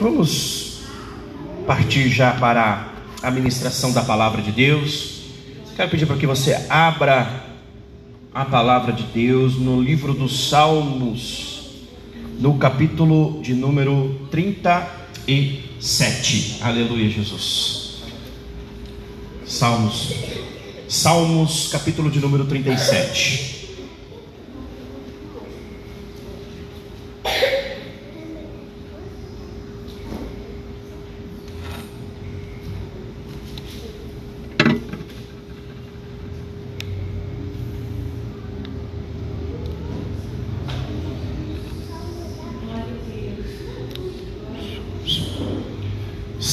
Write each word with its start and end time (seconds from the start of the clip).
Vamos 0.00 0.82
partir 1.66 2.08
já 2.08 2.32
para 2.32 2.94
a 3.20 3.32
ministração 3.32 3.92
da 3.92 4.02
palavra 4.02 4.40
de 4.40 4.52
Deus. 4.52 5.22
Quero 5.74 5.90
pedir 5.90 6.06
para 6.06 6.16
que 6.16 6.24
você 6.24 6.54
abra 6.68 7.42
a 8.32 8.44
palavra 8.44 8.92
de 8.92 9.02
Deus 9.02 9.56
no 9.56 9.82
livro 9.82 10.14
dos 10.14 10.50
Salmos, 10.50 11.88
no 12.38 12.58
capítulo 12.58 13.42
de 13.42 13.54
número 13.54 14.28
37. 14.30 16.58
Aleluia, 16.60 17.10
Jesus. 17.10 18.04
Salmos, 19.44 20.12
Salmos, 20.88 21.70
capítulo 21.72 22.08
de 22.08 22.20
número 22.20 22.44
37. 22.44 23.57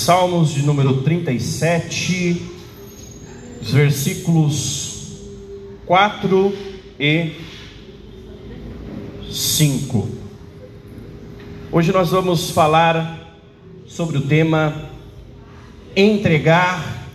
Salmos 0.06 0.54
de 0.54 0.62
número 0.62 1.02
37, 1.02 2.40
os 3.60 3.72
versículos 3.72 5.16
4 5.88 6.54
e 7.00 7.32
5. 9.32 10.08
Hoje 11.72 11.92
nós 11.92 12.12
vamos 12.12 12.52
falar 12.52 13.36
sobre 13.88 14.20
o 14.20 14.22
tema 14.22 14.92
entregar, 15.96 17.08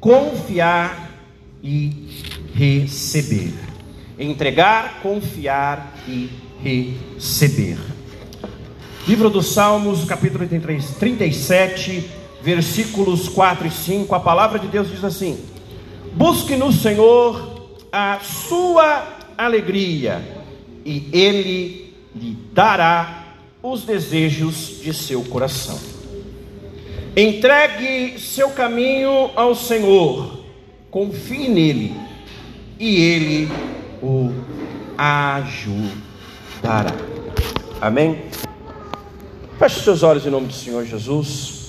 confiar 0.00 1.10
e 1.62 2.08
receber. 2.54 3.52
Entregar, 4.18 5.02
confiar 5.02 5.98
e 6.08 6.30
receber. 6.64 7.76
Livro 9.06 9.28
dos 9.28 9.52
Salmos, 9.52 10.06
capítulo 10.06 10.48
37, 10.48 12.21
versículos 12.42 13.28
4 13.28 13.68
e 13.68 13.70
5, 13.70 14.14
a 14.14 14.20
palavra 14.20 14.58
de 14.58 14.66
Deus 14.66 14.90
diz 14.90 15.04
assim: 15.04 15.38
Busque 16.12 16.56
no 16.56 16.72
Senhor 16.72 17.78
a 17.90 18.18
sua 18.20 19.06
alegria, 19.38 20.20
e 20.84 21.08
Ele 21.12 21.94
lhe 22.14 22.36
dará 22.52 23.36
os 23.62 23.84
desejos 23.84 24.80
de 24.82 24.92
seu 24.92 25.22
coração. 25.22 25.78
Entregue 27.16 28.18
seu 28.18 28.50
caminho 28.50 29.30
ao 29.36 29.54
Senhor, 29.54 30.44
confie 30.90 31.48
nele, 31.48 31.94
e 32.78 33.00
Ele 33.00 33.48
o 34.02 34.32
ajudará. 34.98 35.92
Amém? 37.80 38.22
Feche 39.58 39.80
seus 39.80 40.02
olhos 40.02 40.26
em 40.26 40.30
nome 40.30 40.48
do 40.48 40.52
Senhor 40.52 40.84
Jesus. 40.84 41.61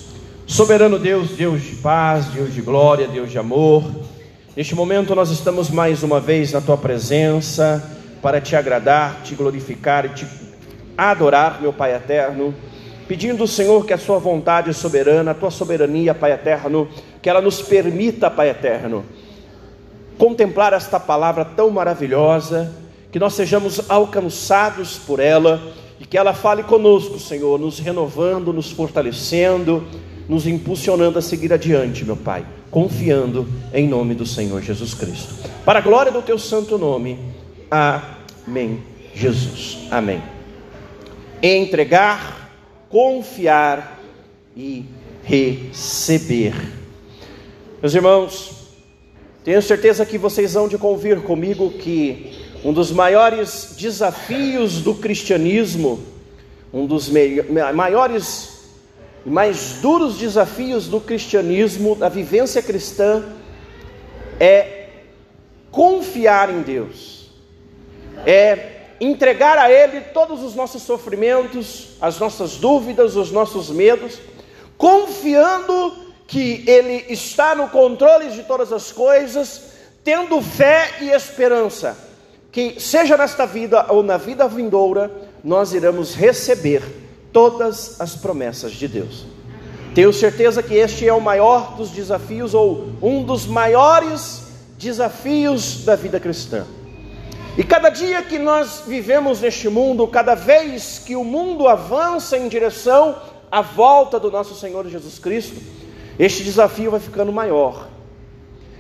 Soberano 0.53 0.99
Deus, 0.99 1.31
Deus 1.31 1.63
de 1.63 1.77
paz, 1.77 2.25
Deus 2.27 2.53
de 2.53 2.61
glória, 2.61 3.07
Deus 3.07 3.31
de 3.31 3.39
amor, 3.39 3.83
neste 4.55 4.75
momento 4.75 5.15
nós 5.15 5.31
estamos 5.31 5.71
mais 5.71 6.03
uma 6.03 6.19
vez 6.19 6.51
na 6.51 6.61
tua 6.61 6.77
presença 6.77 7.83
para 8.21 8.39
te 8.39 8.55
agradar, 8.55 9.21
te 9.23 9.33
glorificar 9.33 10.05
e 10.05 10.09
te 10.09 10.27
adorar, 10.95 11.59
meu 11.59 11.73
Pai 11.73 11.95
eterno, 11.95 12.53
pedindo 13.07 13.47
Senhor 13.47 13.83
que 13.83 13.93
a 13.93 13.97
sua 13.97 14.19
vontade 14.19 14.71
soberana, 14.75 15.31
a 15.31 15.33
tua 15.33 15.49
soberania, 15.49 16.13
Pai 16.13 16.33
eterno, 16.33 16.87
que 17.19 17.31
ela 17.31 17.41
nos 17.41 17.59
permita, 17.59 18.29
Pai 18.29 18.51
eterno, 18.51 19.03
contemplar 20.19 20.71
esta 20.73 20.99
palavra 20.99 21.43
tão 21.43 21.71
maravilhosa, 21.71 22.71
que 23.11 23.17
nós 23.17 23.33
sejamos 23.33 23.89
alcançados 23.89 24.99
por 24.99 25.19
ela 25.19 25.59
e 25.99 26.05
que 26.05 26.15
ela 26.15 26.31
fale 26.31 26.61
conosco, 26.61 27.17
Senhor, 27.17 27.59
nos 27.59 27.79
renovando, 27.79 28.53
nos 28.53 28.69
fortalecendo 28.69 29.83
nos 30.27 30.47
impulsionando 30.47 31.19
a 31.19 31.21
seguir 31.21 31.51
adiante, 31.51 32.05
meu 32.05 32.15
Pai, 32.15 32.45
confiando 32.71 33.47
em 33.73 33.87
nome 33.87 34.15
do 34.15 34.25
Senhor 34.25 34.61
Jesus 34.61 34.93
Cristo. 34.93 35.49
Para 35.65 35.79
a 35.79 35.81
glória 35.81 36.11
do 36.11 36.21
teu 36.21 36.39
santo 36.39 36.77
nome. 36.77 37.19
Amém. 37.69 38.81
Jesus. 39.13 39.79
Amém. 39.91 40.21
Entregar, 41.41 42.49
confiar 42.89 43.99
e 44.55 44.85
receber. 45.23 46.53
Meus 47.81 47.93
irmãos, 47.93 48.63
tenho 49.43 49.61
certeza 49.61 50.05
que 50.05 50.17
vocês 50.17 50.53
vão 50.53 50.67
de 50.67 50.77
convir 50.77 51.21
comigo 51.21 51.69
que 51.71 52.31
um 52.63 52.71
dos 52.71 52.91
maiores 52.91 53.75
desafios 53.77 54.81
do 54.81 54.95
cristianismo, 54.95 56.01
um 56.73 56.85
dos 56.85 57.11
maiores 57.75 58.52
e 59.25 59.29
mais 59.29 59.75
duros 59.81 60.17
desafios 60.17 60.87
do 60.87 60.99
cristianismo, 60.99 61.95
da 61.95 62.09
vivência 62.09 62.61
cristã, 62.61 63.23
é 64.39 64.89
confiar 65.71 66.49
em 66.49 66.61
Deus, 66.61 67.29
é 68.25 68.73
entregar 68.99 69.57
a 69.57 69.71
Ele 69.71 70.01
todos 70.01 70.43
os 70.43 70.55
nossos 70.55 70.83
sofrimentos, 70.83 71.89
as 72.01 72.19
nossas 72.19 72.57
dúvidas, 72.57 73.15
os 73.15 73.31
nossos 73.31 73.69
medos, 73.69 74.19
confiando 74.77 75.93
que 76.27 76.63
Ele 76.67 77.05
está 77.09 77.55
no 77.55 77.69
controle 77.69 78.29
de 78.29 78.43
todas 78.43 78.73
as 78.73 78.91
coisas, 78.91 79.73
tendo 80.03 80.41
fé 80.41 80.97
e 81.01 81.09
esperança, 81.09 81.97
que 82.51 82.79
seja 82.79 83.15
nesta 83.15 83.45
vida 83.45 83.85
ou 83.89 84.03
na 84.03 84.17
vida 84.17 84.47
vindoura, 84.47 85.11
nós 85.43 85.73
iremos 85.73 86.13
receber 86.13 87.02
todas 87.33 87.99
as 87.99 88.15
promessas 88.15 88.71
de 88.71 88.87
Deus. 88.87 89.25
Tenho 89.93 90.13
certeza 90.13 90.63
que 90.63 90.75
este 90.75 91.07
é 91.07 91.13
o 91.13 91.19
maior 91.19 91.75
dos 91.75 91.89
desafios, 91.89 92.53
ou 92.53 92.89
um 93.01 93.23
dos 93.23 93.45
maiores 93.45 94.43
desafios 94.77 95.83
da 95.83 95.95
vida 95.95 96.19
cristã. 96.19 96.65
E 97.57 97.63
cada 97.63 97.89
dia 97.89 98.21
que 98.23 98.39
nós 98.39 98.83
vivemos 98.87 99.41
neste 99.41 99.69
mundo, 99.69 100.07
cada 100.07 100.33
vez 100.33 101.01
que 101.05 101.15
o 101.15 101.23
mundo 101.23 101.67
avança 101.67 102.37
em 102.37 102.47
direção 102.47 103.15
à 103.51 103.61
volta 103.61 104.19
do 104.19 104.31
nosso 104.31 104.55
Senhor 104.55 104.87
Jesus 104.87 105.19
Cristo, 105.19 105.61
este 106.17 106.43
desafio 106.43 106.91
vai 106.91 106.99
ficando 106.99 107.31
maior. 107.31 107.87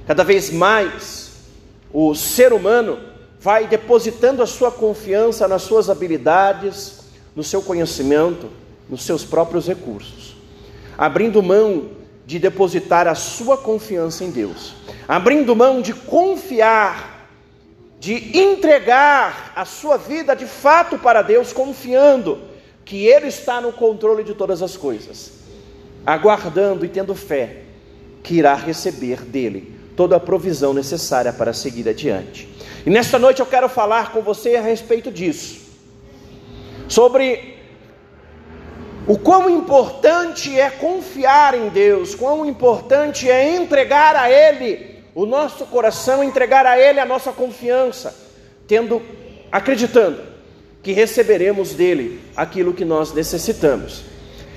Cada 0.07 0.23
vez 0.23 0.49
mais 0.49 1.33
o 1.93 2.15
ser 2.15 2.51
humano 2.51 2.99
vai 3.39 3.67
depositando 3.67 4.41
a 4.41 4.47
sua 4.47 4.71
confiança 4.71 5.47
nas 5.47 5.61
suas 5.61 5.89
habilidades, 5.89 7.02
no 7.35 7.43
seu 7.43 7.61
conhecimento, 7.61 8.49
nos 8.89 9.03
seus 9.03 9.23
próprios 9.23 9.67
recursos, 9.67 10.35
abrindo 10.97 11.41
mão 11.41 11.89
de 12.25 12.39
depositar 12.39 13.07
a 13.07 13.15
sua 13.15 13.57
confiança 13.57 14.23
em 14.23 14.31
Deus, 14.31 14.75
abrindo 15.07 15.55
mão 15.55 15.81
de 15.81 15.93
confiar, 15.93 17.27
de 17.99 18.37
entregar 18.37 19.53
a 19.55 19.65
sua 19.65 19.97
vida 19.97 20.35
de 20.35 20.45
fato 20.45 20.97
para 20.97 21.21
Deus, 21.21 21.51
confiando 21.51 22.39
que 22.85 23.05
Ele 23.05 23.27
está 23.27 23.59
no 23.61 23.73
controle 23.73 24.23
de 24.23 24.33
todas 24.33 24.61
as 24.61 24.77
coisas, 24.77 25.31
aguardando 26.05 26.85
e 26.85 26.89
tendo 26.89 27.15
fé 27.15 27.61
que 28.21 28.35
irá 28.35 28.55
receber 28.55 29.21
dele 29.21 29.73
toda 29.95 30.15
a 30.15 30.19
provisão 30.19 30.73
necessária 30.73 31.31
para 31.31 31.53
seguir 31.53 31.87
adiante. 31.87 32.49
E 32.85 32.89
nesta 32.89 33.17
noite 33.17 33.39
eu 33.39 33.45
quero 33.45 33.69
falar 33.69 34.11
com 34.11 34.21
você 34.21 34.55
a 34.55 34.61
respeito 34.61 35.11
disso 35.11 35.62
sobre 36.93 37.57
o 39.07 39.17
quão 39.17 39.49
importante 39.49 40.59
é 40.59 40.69
confiar 40.69 41.55
em 41.55 41.69
Deus, 41.69 42.13
quão 42.13 42.45
importante 42.45 43.27
é 43.27 43.55
entregar 43.55 44.15
a 44.15 44.29
Ele 44.29 45.03
o 45.15 45.25
nosso 45.25 45.65
coração, 45.65 46.23
entregar 46.23 46.67
a 46.67 46.79
Ele 46.79 46.99
a 46.99 47.05
nossa 47.05 47.31
confiança, 47.31 48.15
tendo, 48.67 49.01
acreditando 49.51 50.21
que 50.83 50.91
receberemos 50.91 51.73
dele 51.73 52.21
aquilo 52.35 52.73
que 52.73 52.85
nós 52.85 53.11
necessitamos. 53.11 54.03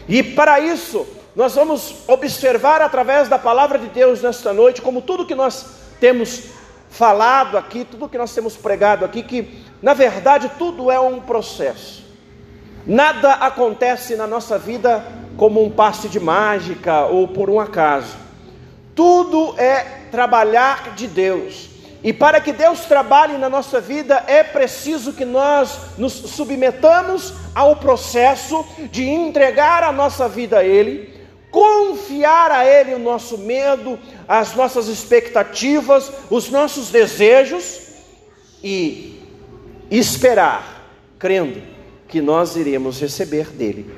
E 0.07 0.23
para 0.23 0.61
isso, 0.61 1.07
nós 1.35 1.55
vamos 1.55 2.03
observar 2.07 2.83
através 2.83 3.29
da 3.29 3.39
palavra 3.39 3.79
de 3.79 3.87
Deus 3.87 4.21
nesta 4.21 4.53
noite, 4.53 4.83
como 4.83 5.01
tudo 5.01 5.27
que 5.27 5.35
nós 5.35 5.65
temos 5.99 6.49
falado 6.91 7.57
aqui, 7.57 7.87
tudo 7.91 8.11
que 8.11 8.19
nós 8.19 8.35
temos 8.35 8.57
pregado 8.57 9.07
aqui, 9.07 9.23
que 9.23 9.65
na 9.81 9.95
verdade 9.95 10.51
tudo 10.59 10.91
é 10.91 11.01
um 11.01 11.19
processo. 11.19 12.06
Nada 12.87 13.33
acontece 13.33 14.15
na 14.15 14.29
nossa 14.29 14.57
vida 14.57 15.05
como 15.37 15.61
um 15.63 15.69
passe 15.69 16.09
de 16.09 16.21
mágica 16.21 17.07
ou 17.07 17.27
por 17.27 17.51
um 17.51 17.59
acaso. 17.59 18.17
Tudo 18.95 19.59
é 19.59 19.81
trabalhar 20.13 20.95
de 20.95 21.09
Deus. 21.09 21.69
E 22.05 22.13
para 22.13 22.41
que 22.41 22.53
Deus 22.53 22.85
trabalhe 22.85 23.37
na 23.39 23.51
nossa 23.51 23.81
vida, 23.81 24.23
é 24.29 24.45
preciso 24.45 25.13
que 25.13 25.25
nós 25.25 25.99
nos 25.99 26.13
submetamos 26.13 27.35
ao 27.53 27.75
processo 27.75 28.65
de 28.93 29.03
entregar 29.03 29.83
a 29.83 29.91
nossa 29.91 30.29
vida 30.29 30.59
a 30.59 30.65
Ele, 30.65 31.13
confiar 31.51 32.53
a 32.53 32.65
Ele 32.65 32.95
o 32.95 33.01
nosso 33.01 33.37
medo, 33.39 33.99
as 34.29 34.55
nossas 34.55 34.87
expectativas, 34.87 36.13
os 36.31 36.49
nossos 36.51 36.91
desejos 36.91 37.81
e 38.63 39.21
esperar, 39.91 40.85
crendo 41.19 41.76
que 42.09 42.21
nós 42.21 42.57
iremos 42.57 43.01
receber 43.01 43.51
dele 43.51 43.91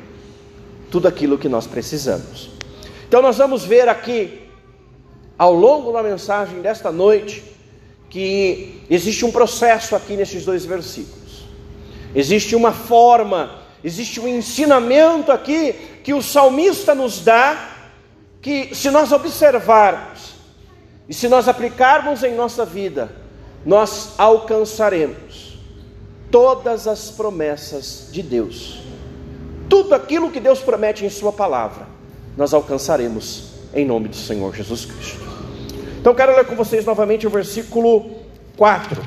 tudo 0.91 1.07
aquilo 1.07 1.39
que 1.39 1.49
nós 1.49 1.67
precisamos. 1.67 2.51
Então, 3.07 3.23
nós 3.23 3.37
vamos 3.39 3.65
ver 3.65 3.89
aqui, 3.89 4.41
ao 5.39 5.53
longo 5.53 5.93
da 5.93 6.03
mensagem 6.03 6.61
desta 6.61 6.91
noite, 6.91 7.43
que 8.11 8.83
existe 8.89 9.25
um 9.25 9.31
processo 9.31 9.95
aqui 9.95 10.15
nesses 10.15 10.45
dois 10.45 10.65
versículos. 10.65 11.45
Existe 12.15 12.57
uma 12.57 12.73
forma, 12.73 13.63
existe 13.85 14.19
um 14.19 14.27
ensinamento 14.27 15.31
aqui 15.31 15.75
que 16.03 16.15
o 16.15 16.23
salmista 16.23 16.95
nos 16.95 17.21
dá, 17.21 17.77
que 18.41 18.75
se 18.75 18.91
nós 18.91 19.13
observarmos 19.13 20.35
e 21.09 21.15
se 21.15 21.29
nós 21.29 21.49
aplicarmos 21.49 22.23
em 22.23 22.35
nossa 22.35 22.65
vida, 22.65 23.11
nós 23.65 24.15
alcançaremos 24.17 25.48
todas 26.31 26.87
as 26.87 27.11
promessas 27.11 28.09
de 28.11 28.23
Deus. 28.23 28.83
Tudo 29.69 29.95
aquilo 29.95 30.31
que 30.31 30.41
Deus 30.41 30.61
promete 30.61 31.05
em 31.05 31.11
Sua 31.11 31.33
palavra, 31.33 31.87
nós 32.37 32.55
alcançaremos 32.55 33.53
em 33.75 33.85
nome 33.85 34.09
do 34.09 34.17
Senhor 34.17 34.55
Jesus 34.55 34.85
Cristo. 34.85 35.29
Então 36.01 36.15
quero 36.15 36.35
ler 36.35 36.47
com 36.47 36.55
vocês 36.55 36.85
novamente 36.85 37.27
o 37.27 37.31
versículo 37.31 38.11
4. 38.57 39.03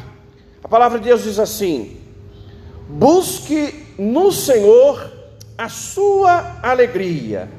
A 0.64 0.68
palavra 0.68 1.00
de 1.00 1.06
Deus 1.06 1.24
diz 1.24 1.40
assim: 1.40 1.98
Busque 2.88 3.88
no 3.98 4.32
Senhor 4.32 5.12
a 5.58 5.70
sua 5.70 6.60
alegria. 6.62 7.50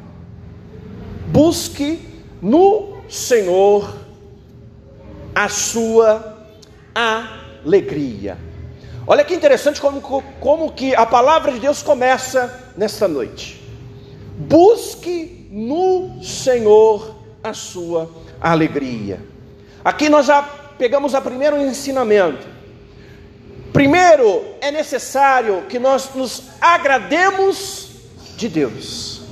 Busque 1.28 1.98
no 2.40 2.98
Senhor 3.08 3.94
a 5.34 5.48
sua 5.48 6.46
alegria. 6.94 8.51
Olha 9.06 9.24
que 9.24 9.34
interessante 9.34 9.80
como, 9.80 10.00
como 10.40 10.72
que 10.72 10.94
a 10.94 11.04
palavra 11.04 11.52
de 11.52 11.58
Deus 11.58 11.82
começa 11.82 12.72
nesta 12.76 13.08
noite. 13.08 13.60
Busque 14.36 15.48
no 15.50 16.22
Senhor 16.22 17.16
a 17.42 17.52
sua 17.52 18.08
alegria. 18.40 19.20
Aqui 19.84 20.08
nós 20.08 20.26
já 20.26 20.42
pegamos 20.78 21.14
o 21.14 21.20
primeiro 21.20 21.60
ensinamento. 21.60 22.46
Primeiro, 23.72 24.44
é 24.60 24.70
necessário 24.70 25.62
que 25.68 25.78
nós 25.78 26.14
nos 26.14 26.44
agrademos 26.60 27.88
de 28.36 28.48
Deus. 28.48 29.22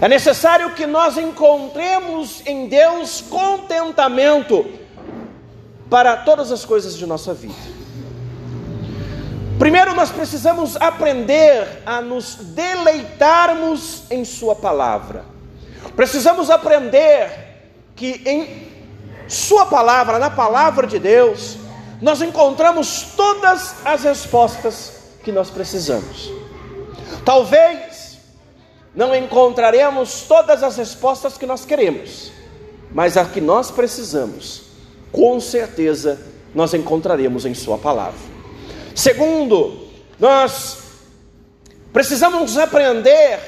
É 0.00 0.08
necessário 0.08 0.70
que 0.74 0.86
nós 0.86 1.16
encontremos 1.16 2.42
em 2.46 2.68
Deus 2.68 3.22
contentamento 3.22 4.66
para 5.88 6.18
todas 6.18 6.52
as 6.52 6.64
coisas 6.64 6.96
de 6.96 7.06
nossa 7.06 7.32
vida. 7.32 7.75
Primeiro, 9.58 9.94
nós 9.94 10.10
precisamos 10.10 10.76
aprender 10.76 11.82
a 11.86 12.00
nos 12.00 12.36
deleitarmos 12.36 14.02
em 14.10 14.24
Sua 14.24 14.54
palavra. 14.54 15.24
Precisamos 15.94 16.50
aprender 16.50 17.30
que 17.94 18.20
em 18.26 18.66
sua 19.26 19.66
palavra, 19.66 20.18
na 20.18 20.30
palavra 20.30 20.86
de 20.86 20.98
Deus, 20.98 21.56
nós 22.00 22.20
encontramos 22.20 23.08
todas 23.16 23.76
as 23.84 24.04
respostas 24.04 24.92
que 25.24 25.32
nós 25.32 25.50
precisamos. 25.50 26.30
Talvez 27.24 28.18
não 28.94 29.14
encontraremos 29.14 30.22
todas 30.22 30.62
as 30.62 30.76
respostas 30.76 31.36
que 31.36 31.46
nós 31.46 31.64
queremos, 31.64 32.30
mas 32.92 33.16
a 33.16 33.24
que 33.24 33.40
nós 33.40 33.70
precisamos, 33.70 34.62
com 35.10 35.40
certeza 35.40 36.20
nós 36.54 36.72
encontraremos 36.72 37.44
em 37.44 37.54
Sua 37.54 37.78
palavra. 37.78 38.35
Segundo, 38.96 39.88
nós 40.18 40.78
precisamos 41.92 42.56
aprender 42.56 43.38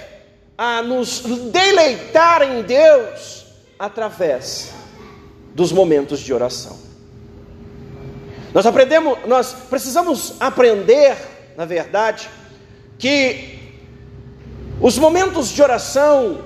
a 0.58 0.82
nos 0.82 1.20
deleitar 1.50 2.42
em 2.42 2.60
Deus 2.60 3.46
através 3.78 4.74
dos 5.54 5.72
momentos 5.72 6.20
de 6.20 6.34
oração. 6.34 6.78
Nós 8.52 8.66
aprendemos, 8.66 9.20
nós 9.26 9.54
precisamos 9.70 10.34
aprender, 10.38 11.16
na 11.56 11.64
verdade, 11.64 12.28
que 12.98 13.58
os 14.82 14.98
momentos 14.98 15.48
de 15.48 15.62
oração 15.62 16.44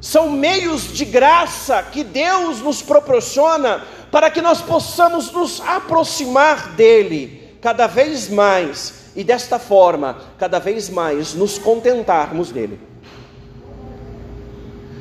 são 0.00 0.30
meios 0.30 0.84
de 0.92 1.04
graça 1.04 1.82
que 1.82 2.04
Deus 2.04 2.60
nos 2.60 2.80
proporciona 2.80 3.84
para 4.12 4.30
que 4.30 4.40
nós 4.40 4.60
possamos 4.60 5.32
nos 5.32 5.60
aproximar 5.62 6.76
dele 6.76 7.39
cada 7.60 7.86
vez 7.86 8.28
mais 8.28 9.10
e 9.14 9.24
desta 9.24 9.58
forma, 9.58 10.18
cada 10.38 10.58
vez 10.58 10.88
mais 10.88 11.34
nos 11.34 11.58
contentarmos 11.58 12.50
dele. 12.50 12.80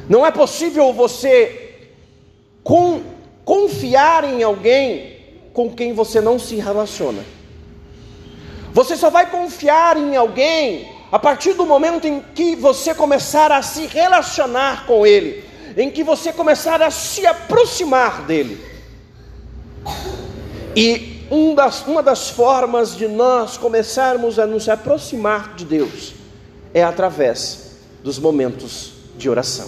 Não 0.08 0.26
é 0.26 0.32
possível 0.32 0.92
você 0.92 1.88
com 2.64 3.02
confiar 3.46 4.24
em 4.24 4.44
alguém 4.44 5.18
com 5.54 5.72
quem 5.72 5.94
você 5.94 6.22
não 6.22 6.38
se 6.38 6.56
relaciona. 6.56 7.24
Você 8.74 8.96
só 8.96 9.10
vai 9.10 9.30
confiar 9.30 9.98
em 9.98 10.16
alguém 10.16 10.88
a 11.12 11.18
partir 11.18 11.54
do 11.54 11.66
momento 11.66 12.08
em 12.08 12.22
que 12.36 12.56
você 12.56 12.94
começar 12.94 13.52
a 13.52 13.62
se 13.62 13.88
relacionar 13.88 14.86
com 14.86 15.06
ele, 15.06 15.44
em 15.76 15.90
que 15.90 16.04
você 16.04 16.32
começar 16.32 16.82
a 16.82 16.92
se 16.92 17.26
aproximar 17.26 18.22
dele. 18.24 18.64
E 20.76 21.19
um 21.32 21.54
das, 21.54 21.86
uma 21.86 22.02
das 22.02 22.30
formas 22.30 22.96
de 22.96 23.08
nós 23.08 23.58
começarmos 23.58 24.40
a 24.40 24.48
nos 24.48 24.68
aproximar 24.68 25.54
de 25.56 25.66
Deus 25.66 26.14
é 26.74 26.84
através 26.84 27.78
dos 28.04 28.18
momentos 28.18 28.94
de 29.18 29.30
oração. 29.30 29.68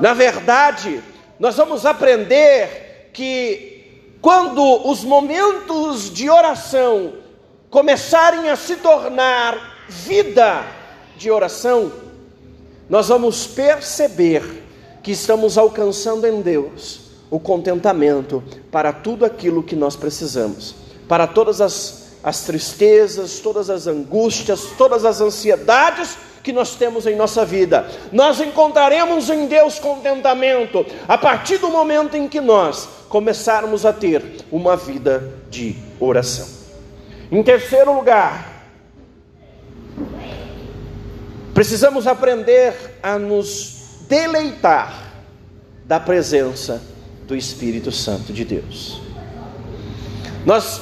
Na 0.00 0.14
verdade, 0.14 1.02
nós 1.38 1.56
vamos 1.56 1.86
aprender 1.86 3.10
que 3.12 4.16
quando 4.20 4.88
os 4.88 5.04
momentos 5.04 6.12
de 6.12 6.28
oração 6.28 7.14
começarem 7.70 8.50
a 8.50 8.56
se 8.56 8.76
tornar 8.76 9.86
vida 9.88 10.64
de 11.16 11.30
oração, 11.30 11.92
nós 12.88 13.08
vamos 13.08 13.46
perceber 13.46 14.64
que 15.02 15.12
estamos 15.12 15.56
alcançando 15.56 16.26
em 16.26 16.42
Deus 16.42 17.09
o 17.30 17.38
contentamento 17.38 18.42
para 18.70 18.92
tudo 18.92 19.24
aquilo 19.24 19.62
que 19.62 19.76
nós 19.76 19.94
precisamos, 19.94 20.74
para 21.08 21.26
todas 21.26 21.60
as, 21.60 22.16
as 22.22 22.42
tristezas, 22.42 23.38
todas 23.38 23.70
as 23.70 23.86
angústias, 23.86 24.64
todas 24.76 25.04
as 25.04 25.20
ansiedades 25.20 26.18
que 26.42 26.52
nós 26.52 26.74
temos 26.74 27.06
em 27.06 27.14
nossa 27.14 27.44
vida. 27.44 27.86
Nós 28.10 28.40
encontraremos 28.40 29.28
em 29.30 29.46
Deus 29.46 29.78
contentamento 29.78 30.84
a 31.06 31.16
partir 31.16 31.58
do 31.58 31.68
momento 31.68 32.16
em 32.16 32.28
que 32.28 32.40
nós 32.40 32.88
começarmos 33.08 33.84
a 33.84 33.92
ter 33.92 34.22
uma 34.50 34.76
vida 34.76 35.32
de 35.50 35.76
oração. 36.00 36.48
Em 37.30 37.42
terceiro 37.42 37.94
lugar, 37.94 38.64
precisamos 41.54 42.06
aprender 42.06 42.74
a 43.02 43.18
nos 43.18 43.98
deleitar 44.08 45.12
da 45.84 46.00
presença 46.00 46.89
do 47.30 47.36
Espírito 47.36 47.92
Santo 47.92 48.32
de 48.32 48.44
Deus. 48.44 49.00
Nós, 50.44 50.80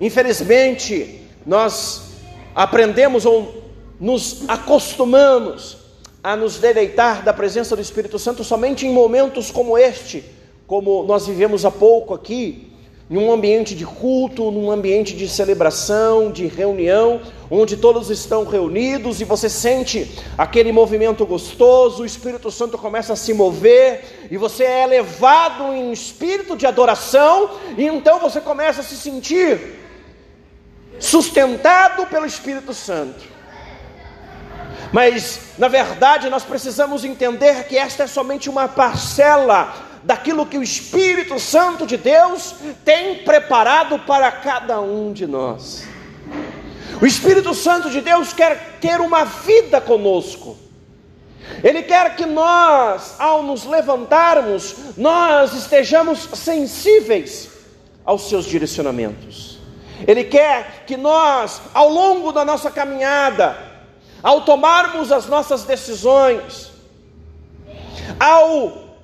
infelizmente, 0.00 1.20
nós 1.44 2.12
aprendemos 2.54 3.26
ou 3.26 3.64
nos 3.98 4.48
acostumamos 4.48 5.78
a 6.22 6.36
nos 6.36 6.58
deleitar 6.58 7.24
da 7.24 7.32
presença 7.32 7.74
do 7.74 7.82
Espírito 7.82 8.20
Santo 8.20 8.44
somente 8.44 8.86
em 8.86 8.92
momentos 8.92 9.50
como 9.50 9.76
este, 9.76 10.24
como 10.64 11.02
nós 11.02 11.26
vivemos 11.26 11.64
há 11.64 11.72
pouco 11.72 12.14
aqui, 12.14 12.70
em 13.10 13.16
um 13.16 13.32
ambiente 13.32 13.74
de 13.74 13.84
culto, 13.84 14.52
num 14.52 14.70
ambiente 14.70 15.16
de 15.16 15.28
celebração, 15.28 16.30
de 16.30 16.46
reunião, 16.46 17.20
onde 17.50 17.76
todos 17.76 18.10
estão 18.10 18.44
reunidos 18.44 19.20
e 19.20 19.24
você 19.24 19.50
sente 19.50 20.18
aquele 20.38 20.70
movimento 20.70 21.26
gostoso, 21.26 22.02
o 22.02 22.06
Espírito 22.06 22.50
Santo 22.50 22.78
começa 22.78 23.14
a 23.14 23.16
se 23.16 23.34
mover 23.34 24.28
e 24.30 24.36
você 24.36 24.62
é 24.64 24.86
levado 24.86 25.72
em 25.72 25.90
espírito 25.90 26.56
de 26.56 26.66
adoração, 26.66 27.50
e 27.76 27.84
então 27.84 28.20
você 28.20 28.40
começa 28.40 28.80
a 28.80 28.84
se 28.84 28.96
sentir 28.96 29.80
sustentado 31.00 32.06
pelo 32.06 32.26
Espírito 32.26 32.72
Santo. 32.72 33.24
Mas, 34.92 35.40
na 35.58 35.68
verdade, 35.68 36.28
nós 36.28 36.44
precisamos 36.44 37.04
entender 37.04 37.64
que 37.64 37.76
esta 37.76 38.04
é 38.04 38.06
somente 38.06 38.48
uma 38.48 38.68
parcela 38.68 39.74
daquilo 40.02 40.46
que 40.46 40.58
o 40.58 40.62
Espírito 40.62 41.38
Santo 41.38 41.86
de 41.86 41.96
Deus 41.96 42.54
tem 42.84 43.16
preparado 43.16 43.98
para 44.00 44.30
cada 44.32 44.80
um 44.80 45.12
de 45.12 45.26
nós. 45.26 45.89
O 47.00 47.06
Espírito 47.06 47.54
Santo 47.54 47.88
de 47.88 48.02
Deus 48.02 48.32
quer 48.32 48.78
ter 48.78 49.00
uma 49.00 49.24
vida 49.24 49.80
conosco. 49.80 50.56
Ele 51.64 51.82
quer 51.82 52.14
que 52.14 52.26
nós, 52.26 53.14
ao 53.18 53.42
nos 53.42 53.64
levantarmos, 53.64 54.76
nós 54.98 55.54
estejamos 55.54 56.28
sensíveis 56.34 57.48
aos 58.04 58.28
seus 58.28 58.44
direcionamentos. 58.44 59.58
Ele 60.06 60.24
quer 60.24 60.84
que 60.86 60.96
nós, 60.96 61.62
ao 61.72 61.88
longo 61.88 62.32
da 62.32 62.44
nossa 62.44 62.70
caminhada, 62.70 63.56
ao 64.22 64.42
tomarmos 64.42 65.10
as 65.10 65.26
nossas 65.26 65.64
decisões, 65.64 66.70
ao 68.18 68.96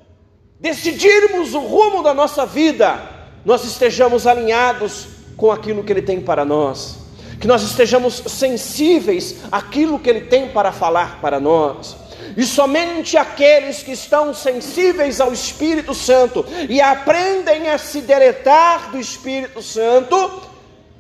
decidirmos 0.61 1.55
o 1.55 1.61
rumo 1.61 2.03
da 2.03 2.13
nossa 2.13 2.45
vida, 2.45 3.01
nós 3.45 3.65
estejamos 3.65 4.27
alinhados 4.27 5.09
com 5.35 5.51
aquilo 5.51 5.83
que 5.83 5.93
Ele 5.93 6.03
tem 6.03 6.21
para 6.21 6.45
nós 6.45 7.06
que 7.47 7.49
nós 7.49 7.63
estejamos 7.63 8.25
sensíveis 8.27 9.37
àquilo 9.53 10.01
que 10.01 10.11
Ele 10.11 10.23
tem 10.23 10.49
para 10.49 10.73
falar 10.73 11.21
para 11.21 11.39
nós. 11.39 11.97
E 12.37 12.43
somente 12.43 13.17
aqueles 13.17 13.85
que 13.85 13.93
estão 13.93 14.35
sensíveis 14.35 15.21
ao 15.21 15.33
Espírito 15.33 15.95
Santo 15.95 16.45
e 16.69 16.81
aprendem 16.81 17.69
a 17.69 17.79
se 17.79 18.01
deletar 18.01 18.91
do 18.91 18.99
Espírito 18.99 19.63
Santo, 19.63 20.43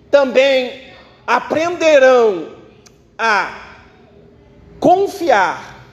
também 0.08 0.84
aprenderão 1.26 2.50
a 3.18 3.78
confiar, 4.78 5.84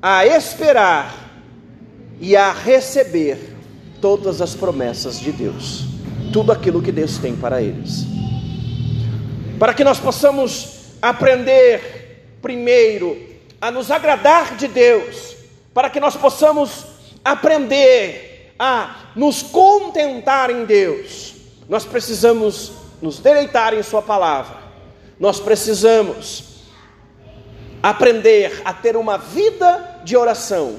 a 0.00 0.24
esperar 0.24 1.12
e 2.20 2.36
a 2.36 2.52
receber 2.52 3.56
todas 4.00 4.40
as 4.40 4.54
promessas 4.54 5.18
de 5.18 5.32
Deus, 5.32 5.84
tudo 6.32 6.52
aquilo 6.52 6.80
que 6.80 6.92
Deus 6.92 7.18
tem 7.18 7.34
para 7.34 7.60
eles 7.60 8.09
para 9.60 9.74
que 9.74 9.84
nós 9.84 10.00
possamos 10.00 10.78
aprender 11.02 12.38
primeiro 12.40 13.28
a 13.60 13.70
nos 13.70 13.90
agradar 13.90 14.56
de 14.56 14.66
Deus, 14.66 15.36
para 15.74 15.90
que 15.90 16.00
nós 16.00 16.16
possamos 16.16 16.86
aprender 17.22 18.54
a 18.58 19.10
nos 19.14 19.42
contentar 19.42 20.48
em 20.48 20.64
Deus, 20.64 21.34
nós 21.68 21.84
precisamos 21.84 22.72
nos 23.02 23.18
deleitar 23.18 23.74
em 23.74 23.82
Sua 23.82 24.00
palavra, 24.00 24.56
nós 25.18 25.38
precisamos 25.38 26.64
aprender 27.82 28.62
a 28.64 28.72
ter 28.72 28.96
uma 28.96 29.18
vida 29.18 30.00
de 30.02 30.16
oração 30.16 30.76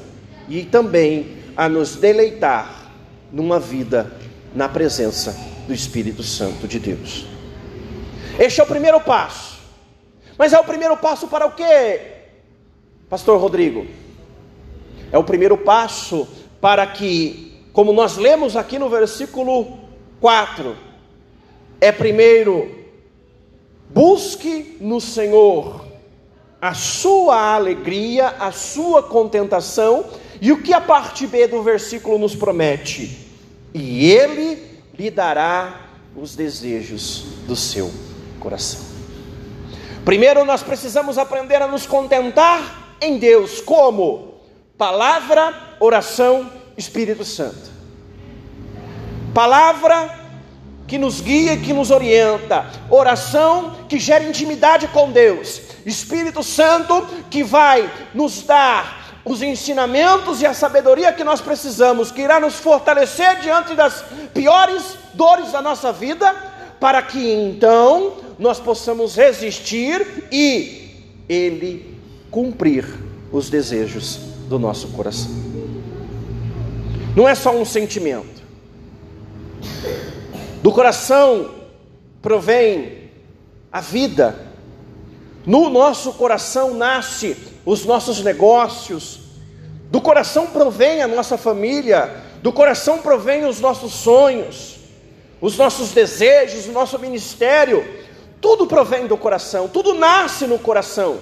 e 0.49 0.63
também 0.63 1.37
a 1.55 1.69
nos 1.69 1.97
deleitar 1.97 2.91
numa 3.31 3.59
vida 3.59 4.11
na 4.55 4.67
presença 4.67 5.37
do 5.67 5.73
Espírito 5.73 6.23
Santo 6.23 6.67
de 6.67 6.79
Deus. 6.79 7.30
Este 8.41 8.59
é 8.59 8.63
o 8.63 8.67
primeiro 8.67 8.99
passo. 8.99 9.59
Mas 10.35 10.51
é 10.51 10.59
o 10.59 10.63
primeiro 10.63 10.97
passo 10.97 11.27
para 11.27 11.45
o 11.45 11.51
quê, 11.51 12.01
Pastor 13.07 13.39
Rodrigo? 13.39 13.85
É 15.11 15.17
o 15.17 15.23
primeiro 15.23 15.55
passo 15.55 16.27
para 16.59 16.87
que, 16.87 17.61
como 17.71 17.93
nós 17.93 18.17
lemos 18.17 18.55
aqui 18.57 18.79
no 18.79 18.89
versículo 18.89 19.77
4, 20.19 20.75
é 21.79 21.91
primeiro 21.91 22.83
busque 23.91 24.75
no 24.81 24.99
Senhor 24.99 25.85
a 26.59 26.73
sua 26.73 27.53
alegria, 27.53 28.29
a 28.39 28.51
sua 28.51 29.03
contentação, 29.03 30.05
e 30.41 30.51
o 30.51 30.63
que 30.63 30.73
a 30.73 30.81
parte 30.81 31.27
B 31.27 31.45
do 31.45 31.61
versículo 31.61 32.17
nos 32.17 32.35
promete? 32.35 33.19
E 33.71 34.09
Ele 34.09 34.81
lhe 34.97 35.11
dará 35.11 35.89
os 36.15 36.35
desejos 36.35 37.25
do 37.45 37.55
seu 37.55 37.91
coração. 38.41 38.81
Primeiro, 40.03 40.43
nós 40.43 40.63
precisamos 40.63 41.17
aprender 41.17 41.61
a 41.61 41.67
nos 41.67 41.85
contentar 41.85 42.95
em 42.99 43.17
Deus, 43.17 43.61
como 43.61 44.33
palavra, 44.77 45.53
oração, 45.79 46.51
Espírito 46.75 47.23
Santo. 47.23 47.69
Palavra 49.33 50.19
que 50.87 50.97
nos 50.97 51.21
guia 51.21 51.53
e 51.53 51.61
que 51.61 51.71
nos 51.71 51.89
orienta, 51.89 52.65
oração 52.89 53.77
que 53.87 53.97
gera 53.97 54.25
intimidade 54.25 54.87
com 54.89 55.09
Deus, 55.11 55.61
Espírito 55.85 56.43
Santo 56.43 57.07
que 57.29 57.43
vai 57.43 57.89
nos 58.13 58.41
dar 58.41 59.21
os 59.23 59.41
ensinamentos 59.41 60.41
e 60.41 60.45
a 60.45 60.53
sabedoria 60.53 61.13
que 61.13 61.23
nós 61.23 61.39
precisamos, 61.39 62.11
que 62.11 62.21
irá 62.21 62.39
nos 62.39 62.55
fortalecer 62.55 63.39
diante 63.39 63.75
das 63.75 64.03
piores 64.33 64.97
dores 65.13 65.51
da 65.51 65.61
nossa 65.61 65.91
vida, 65.91 66.35
para 66.79 67.01
que 67.01 67.31
então 67.31 68.13
nós 68.41 68.59
possamos 68.59 69.15
resistir 69.15 70.25
e 70.31 71.05
Ele 71.29 71.95
cumprir 72.31 72.85
os 73.31 73.51
desejos 73.51 74.17
do 74.49 74.57
nosso 74.57 74.87
coração. 74.87 75.29
Não 77.15 77.29
é 77.29 77.35
só 77.35 77.55
um 77.55 77.63
sentimento. 77.63 78.41
Do 80.63 80.71
coração 80.71 81.51
provém 82.19 83.11
a 83.71 83.79
vida. 83.79 84.35
No 85.45 85.69
nosso 85.69 86.11
coração 86.13 86.73
nasce 86.73 87.37
os 87.63 87.85
nossos 87.85 88.23
negócios. 88.23 89.19
Do 89.91 90.01
coração 90.01 90.47
provém 90.47 91.03
a 91.03 91.07
nossa 91.07 91.37
família. 91.37 92.23
Do 92.41 92.51
coração 92.51 93.03
provém 93.03 93.45
os 93.45 93.59
nossos 93.59 93.93
sonhos, 93.93 94.77
os 95.39 95.55
nossos 95.59 95.91
desejos, 95.91 96.65
o 96.65 96.71
nosso 96.71 96.97
ministério. 96.97 98.01
Tudo 98.41 98.65
provém 98.65 99.05
do 99.05 99.15
coração, 99.15 99.67
tudo 99.67 99.93
nasce 99.93 100.47
no 100.47 100.57
coração. 100.57 101.19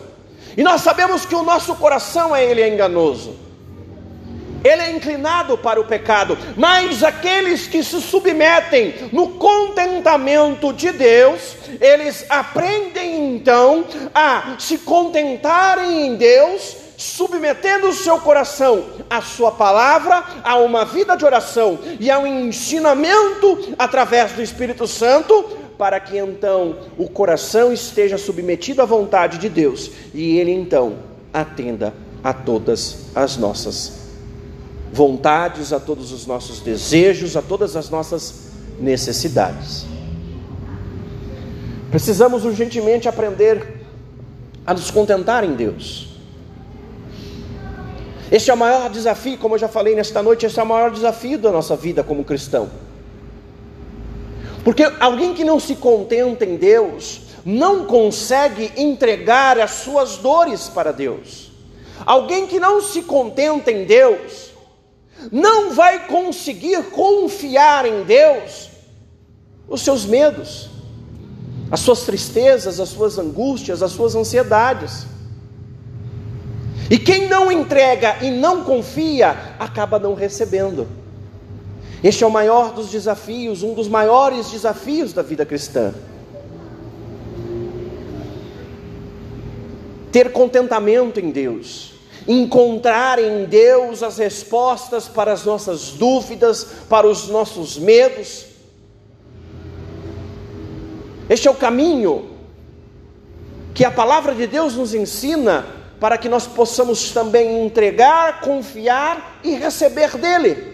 E 0.56 0.64
nós 0.64 0.82
sabemos 0.82 1.26
que 1.26 1.36
o 1.36 1.44
nosso 1.44 1.76
coração 1.76 2.36
é 2.36 2.44
ele 2.44 2.62
é 2.62 2.70
enganoso. 2.70 3.36
Ele 4.64 4.82
é 4.82 4.92
inclinado 4.92 5.58
para 5.58 5.80
o 5.80 5.86
pecado, 5.86 6.38
mas 6.58 7.02
aqueles 7.04 7.68
que 7.68 7.82
se 7.82 8.02
submetem 8.02 9.10
no 9.12 9.30
contentamento 9.30 10.74
de 10.74 10.92
Deus, 10.92 11.56
eles 11.80 12.26
aprendem 12.30 13.36
então 13.36 13.86
a 14.14 14.56
se 14.60 14.80
contentarem 14.80 16.08
em 16.08 16.16
Deus, 16.16 16.76
submetendo 16.98 17.88
o 17.88 17.94
seu 17.94 18.20
coração 18.20 18.84
à 19.10 19.22
sua 19.22 19.54
palavra, 19.54 20.26
a 20.44 20.58
uma 20.58 20.84
vida 20.84 21.16
de 21.16 21.24
oração 21.24 21.80
e 21.98 22.12
ao 22.12 22.28
ensinamento 22.28 23.74
através 23.80 24.34
do 24.34 24.42
Espírito 24.42 24.86
Santo, 24.86 25.59
para 25.79 25.98
que 25.98 26.17
então 26.17 26.75
o 26.98 27.07
coração 27.07 27.71
esteja 27.71 28.17
submetido 28.17 28.81
à 28.81 28.86
vontade 28.86 29.38
de 29.38 29.48
Deus 29.48 29.89
e 30.13 30.38
ele 30.38 30.51
então 30.51 30.98
atenda 31.33 31.93
a 32.21 32.33
todas 32.33 33.05
as 33.15 33.38
nossas 33.38 33.93
vontades, 34.91 35.71
a 35.71 35.79
todos 35.79 36.12
os 36.12 36.27
nossos 36.27 36.59
desejos, 36.59 37.38
a 37.38 37.41
todas 37.41 37.77
as 37.77 37.89
nossas 37.89 38.50
necessidades. 38.77 39.86
Precisamos 41.89 42.43
urgentemente 42.43 43.07
aprender 43.07 43.86
a 44.67 44.74
nos 44.74 44.91
contentar 44.91 45.45
em 45.45 45.53
Deus. 45.53 46.09
Este 48.29 48.51
é 48.51 48.53
o 48.53 48.57
maior 48.57 48.89
desafio, 48.89 49.38
como 49.38 49.55
eu 49.55 49.59
já 49.59 49.69
falei 49.69 49.95
nesta 49.95 50.21
noite, 50.21 50.45
este 50.45 50.59
é 50.59 50.63
o 50.63 50.67
maior 50.67 50.91
desafio 50.91 51.39
da 51.39 51.53
nossa 51.53 51.77
vida 51.77 52.03
como 52.03 52.25
cristão. 52.25 52.88
Porque 54.63 54.84
alguém 55.00 55.34
que 55.34 55.44
não 55.44 55.60
se 55.60 55.75
contenta 55.75 56.46
em 56.46 56.58
Deus, 56.58 57.22
não 57.46 57.86
consegue 57.86 58.72
entregar 58.78 59.60
as 59.60 59.72
suas 59.72 60.18
dores 60.18 60.68
para 60.68 60.92
Deus. 60.92 61.51
Alguém 62.06 62.48
que 62.48 62.60
não 62.60 62.82
se 62.82 63.01
contenta 63.04 63.72
em 63.72 63.86
Deus, 63.86 64.51
não 65.32 65.74
vai 65.74 66.08
conseguir 66.08 66.84
confiar 66.92 67.86
em 67.86 68.04
Deus 68.04 68.70
os 69.68 69.82
seus 69.82 70.06
medos, 70.06 70.70
as 71.72 71.80
suas 71.82 72.01
tristezas, 72.01 72.80
as 72.80 72.89
suas 72.89 73.18
angústias, 73.18 73.84
as 73.84 73.92
suas 73.92 74.16
ansiedades. 74.16 75.06
E 76.89 76.98
quem 76.98 77.28
não 77.28 77.51
entrega 77.51 78.18
e 78.22 78.32
não 78.32 78.63
confia, 78.63 79.56
acaba 79.60 80.00
não 80.00 80.16
recebendo. 80.16 80.88
Este 82.03 82.24
é 82.24 82.27
o 82.27 82.32
maior 82.32 82.72
dos 82.74 82.89
desafios, 82.89 83.62
um 83.62 83.74
dos 83.74 83.89
maiores 83.89 84.50
desafios 84.51 85.12
da 85.12 85.22
vida 85.22 85.46
cristã. 85.46 85.94
Ter 90.12 90.32
contentamento 90.32 91.20
em 91.20 91.29
Deus, 91.29 91.94
encontrar 92.27 93.20
em 93.20 93.46
Deus 93.46 94.01
as 94.01 94.18
respostas 94.18 95.08
para 95.08 95.34
as 95.34 95.44
nossas 95.44 95.91
dúvidas, 95.91 96.65
para 96.88 97.06
os 97.06 97.27
nossos 97.27 97.77
medos. 97.77 98.46
Este 101.29 101.48
é 101.48 101.51
o 101.51 101.56
caminho 101.56 102.29
que 103.75 103.84
a 103.84 103.91
palavra 103.91 104.34
de 104.34 104.48
Deus 104.48 104.75
nos 104.75 104.94
ensina 104.94 105.65
para 106.00 106.18
que 106.18 106.29
nós 106.29 106.48
possamos 106.48 107.12
também 107.12 107.65
entregar, 107.65 108.39
confiar 108.39 109.39
e 109.44 109.53
receber 109.56 110.18
dele. 110.18 110.69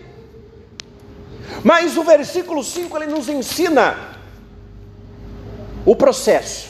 Mas 1.65 1.97
o 1.97 2.03
versículo 2.03 2.63
5 2.63 2.95
ele 2.95 3.07
nos 3.07 3.27
ensina 3.27 3.97
o 5.83 5.95
processo. 5.95 6.67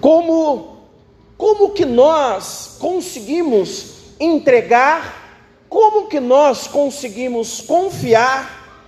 Como 0.00 0.78
como 1.36 1.70
que 1.70 1.84
nós 1.84 2.76
conseguimos 2.78 4.14
entregar, 4.20 5.42
como 5.68 6.06
que 6.06 6.20
nós 6.20 6.68
conseguimos 6.68 7.60
confiar 7.60 8.78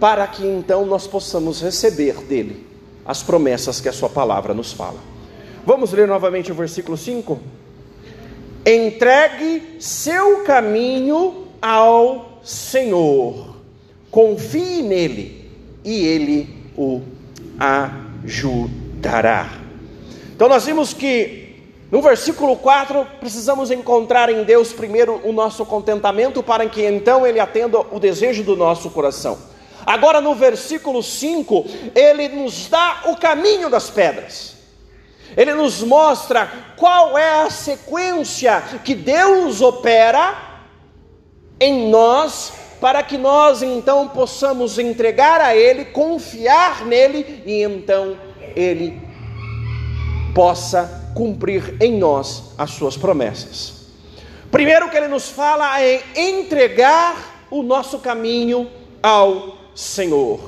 para 0.00 0.26
que 0.26 0.44
então 0.44 0.84
nós 0.84 1.06
possamos 1.06 1.62
receber 1.62 2.24
dele 2.24 2.66
as 3.06 3.22
promessas 3.22 3.80
que 3.80 3.88
a 3.88 3.92
sua 3.92 4.08
palavra 4.08 4.52
nos 4.52 4.72
fala. 4.72 4.98
Vamos 5.64 5.92
ler 5.92 6.08
novamente 6.08 6.50
o 6.50 6.56
versículo 6.56 6.96
5? 6.96 7.38
Entregue 8.66 9.76
seu 9.78 10.42
caminho 10.42 11.46
ao 11.62 12.29
Senhor, 12.42 13.56
confie 14.10 14.82
nele 14.82 15.50
e 15.84 16.06
ele 16.06 16.48
o 16.76 17.02
ajudará. 17.58 19.48
Então 20.34 20.48
nós 20.48 20.64
vimos 20.64 20.94
que 20.94 21.40
no 21.90 22.00
versículo 22.00 22.56
4 22.56 23.06
precisamos 23.18 23.70
encontrar 23.70 24.30
em 24.30 24.44
Deus 24.44 24.72
primeiro 24.72 25.20
o 25.24 25.32
nosso 25.32 25.66
contentamento 25.66 26.42
para 26.42 26.66
que 26.68 26.84
então 26.84 27.26
ele 27.26 27.40
atenda 27.40 27.80
o 27.80 27.98
desejo 27.98 28.42
do 28.42 28.56
nosso 28.56 28.90
coração. 28.90 29.38
Agora 29.84 30.20
no 30.20 30.34
versículo 30.34 31.02
5, 31.02 31.66
ele 31.94 32.28
nos 32.28 32.68
dá 32.68 33.02
o 33.06 33.16
caminho 33.16 33.68
das 33.68 33.90
pedras. 33.90 34.56
Ele 35.36 35.54
nos 35.54 35.82
mostra 35.82 36.50
qual 36.76 37.16
é 37.16 37.42
a 37.42 37.50
sequência 37.50 38.62
que 38.84 38.94
Deus 38.94 39.60
opera 39.60 40.49
em 41.60 41.88
nós 41.90 42.52
para 42.80 43.02
que 43.02 43.18
nós 43.18 43.62
então 43.62 44.08
possamos 44.08 44.78
entregar 44.78 45.40
a 45.40 45.54
Ele, 45.54 45.84
confiar 45.84 46.86
nele 46.86 47.42
e 47.44 47.62
então 47.62 48.16
Ele 48.56 48.98
possa 50.34 51.12
cumprir 51.14 51.76
em 51.80 51.98
nós 51.98 52.52
as 52.56 52.70
suas 52.70 52.96
promessas. 52.96 53.80
Primeiro 54.50 54.88
que 54.90 54.96
ele 54.96 55.08
nos 55.08 55.28
fala 55.28 55.80
é 55.80 56.02
entregar 56.16 57.46
o 57.50 57.62
nosso 57.62 57.98
caminho 57.98 58.68
ao 59.02 59.58
Senhor. 59.74 60.40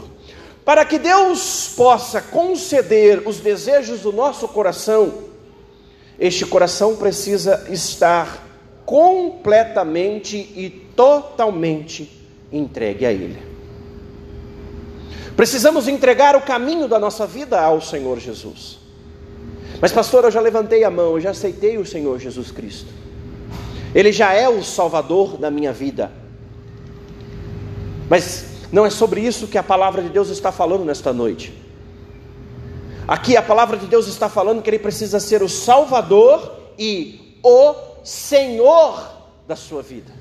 Para 0.64 0.84
que 0.84 0.98
Deus 0.98 1.72
possa 1.76 2.20
conceder 2.20 3.26
os 3.26 3.38
desejos 3.38 4.00
do 4.00 4.12
nosso 4.12 4.48
coração, 4.48 5.12
este 6.18 6.46
coração 6.46 6.96
precisa 6.96 7.66
estar 7.68 8.44
completamente 8.84 10.36
e 10.36 10.70
totalmente 10.94 12.10
entregue 12.50 13.06
a 13.06 13.12
Ele. 13.12 13.42
Precisamos 15.36 15.88
entregar 15.88 16.36
o 16.36 16.42
caminho 16.42 16.86
da 16.86 16.98
nossa 16.98 17.26
vida 17.26 17.60
ao 17.60 17.80
Senhor 17.80 18.18
Jesus. 18.18 18.78
Mas, 19.80 19.90
pastor, 19.90 20.24
eu 20.24 20.30
já 20.30 20.40
levantei 20.40 20.84
a 20.84 20.90
mão, 20.90 21.12
eu 21.14 21.20
já 21.20 21.30
aceitei 21.30 21.78
o 21.78 21.86
Senhor 21.86 22.18
Jesus 22.18 22.50
Cristo. 22.50 22.92
Ele 23.94 24.12
já 24.12 24.32
é 24.32 24.48
o 24.48 24.62
Salvador 24.62 25.36
da 25.36 25.50
minha 25.50 25.72
vida. 25.72 26.10
Mas 28.08 28.44
não 28.70 28.86
é 28.86 28.90
sobre 28.90 29.20
isso 29.20 29.48
que 29.48 29.58
a 29.58 29.62
palavra 29.62 30.02
de 30.02 30.08
Deus 30.08 30.28
está 30.28 30.52
falando 30.52 30.84
nesta 30.84 31.12
noite. 31.12 31.52
Aqui 33.06 33.36
a 33.36 33.42
palavra 33.42 33.76
de 33.76 33.86
Deus 33.86 34.06
está 34.06 34.28
falando 34.28 34.62
que 34.62 34.70
ele 34.70 34.78
precisa 34.78 35.18
ser 35.18 35.42
o 35.42 35.48
Salvador 35.48 36.52
e 36.78 37.38
o 37.42 37.74
Senhor 38.02 39.22
da 39.46 39.56
sua 39.56 39.82
vida. 39.82 40.12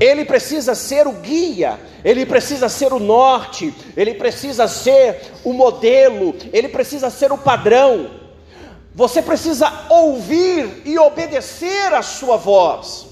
Ele 0.00 0.24
precisa 0.24 0.74
ser 0.74 1.06
o 1.06 1.12
guia, 1.12 1.78
ele 2.02 2.24
precisa 2.24 2.70
ser 2.70 2.92
o 2.92 2.98
norte, 2.98 3.74
ele 3.94 4.14
precisa 4.14 4.66
ser 4.66 5.20
o 5.44 5.52
modelo, 5.52 6.34
ele 6.52 6.68
precisa 6.68 7.10
ser 7.10 7.30
o 7.30 7.36
padrão. 7.36 8.10
Você 8.94 9.20
precisa 9.20 9.70
ouvir 9.90 10.82
e 10.86 10.98
obedecer 10.98 11.92
a 11.92 12.02
sua 12.02 12.36
voz. 12.38 13.06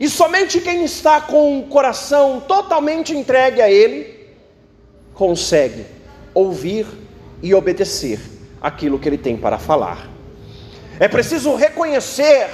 E 0.00 0.08
somente 0.08 0.60
quem 0.60 0.84
está 0.84 1.20
com 1.20 1.60
o 1.60 1.64
coração 1.64 2.40
totalmente 2.40 3.14
entregue 3.14 3.62
a 3.62 3.70
Ele 3.70 4.26
consegue 5.12 5.86
ouvir 6.32 6.86
e 7.42 7.54
obedecer 7.54 8.18
aquilo 8.60 8.98
que 8.98 9.08
Ele 9.08 9.18
tem 9.18 9.36
para 9.36 9.58
falar. 9.58 10.13
É 10.98 11.08
preciso 11.08 11.54
reconhecer 11.54 12.48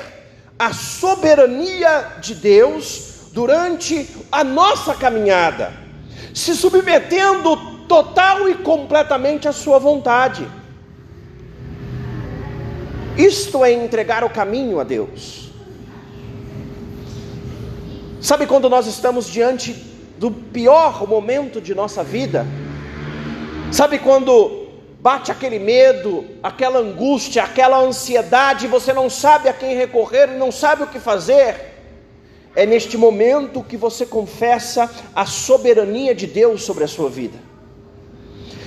a 0.58 0.72
soberania 0.72 2.16
de 2.20 2.34
Deus 2.34 3.30
durante 3.32 4.08
a 4.30 4.42
nossa 4.42 4.94
caminhada, 4.94 5.72
se 6.34 6.54
submetendo 6.54 7.56
total 7.86 8.48
e 8.48 8.54
completamente 8.56 9.48
à 9.48 9.52
Sua 9.52 9.78
vontade. 9.78 10.46
Isto 13.16 13.64
é 13.64 13.72
entregar 13.72 14.24
o 14.24 14.30
caminho 14.30 14.80
a 14.80 14.84
Deus. 14.84 15.50
Sabe 18.20 18.46
quando 18.46 18.68
nós 18.68 18.86
estamos 18.86 19.26
diante 19.26 19.72
do 20.18 20.30
pior 20.30 21.08
momento 21.08 21.60
de 21.60 21.74
nossa 21.74 22.04
vida? 22.04 22.46
Sabe 23.72 23.98
quando 23.98 24.59
bate 25.00 25.32
aquele 25.32 25.58
medo, 25.58 26.26
aquela 26.42 26.78
angústia, 26.78 27.42
aquela 27.42 27.78
ansiedade, 27.78 28.66
você 28.66 28.92
não 28.92 29.08
sabe 29.08 29.48
a 29.48 29.52
quem 29.52 29.74
recorrer, 29.74 30.26
não 30.26 30.52
sabe 30.52 30.82
o 30.82 30.86
que 30.86 31.00
fazer? 31.00 31.70
É 32.54 32.66
neste 32.66 32.98
momento 32.98 33.62
que 33.62 33.76
você 33.76 34.04
confessa 34.04 34.90
a 35.14 35.24
soberania 35.24 36.14
de 36.14 36.26
Deus 36.26 36.64
sobre 36.64 36.84
a 36.84 36.88
sua 36.88 37.08
vida. 37.08 37.38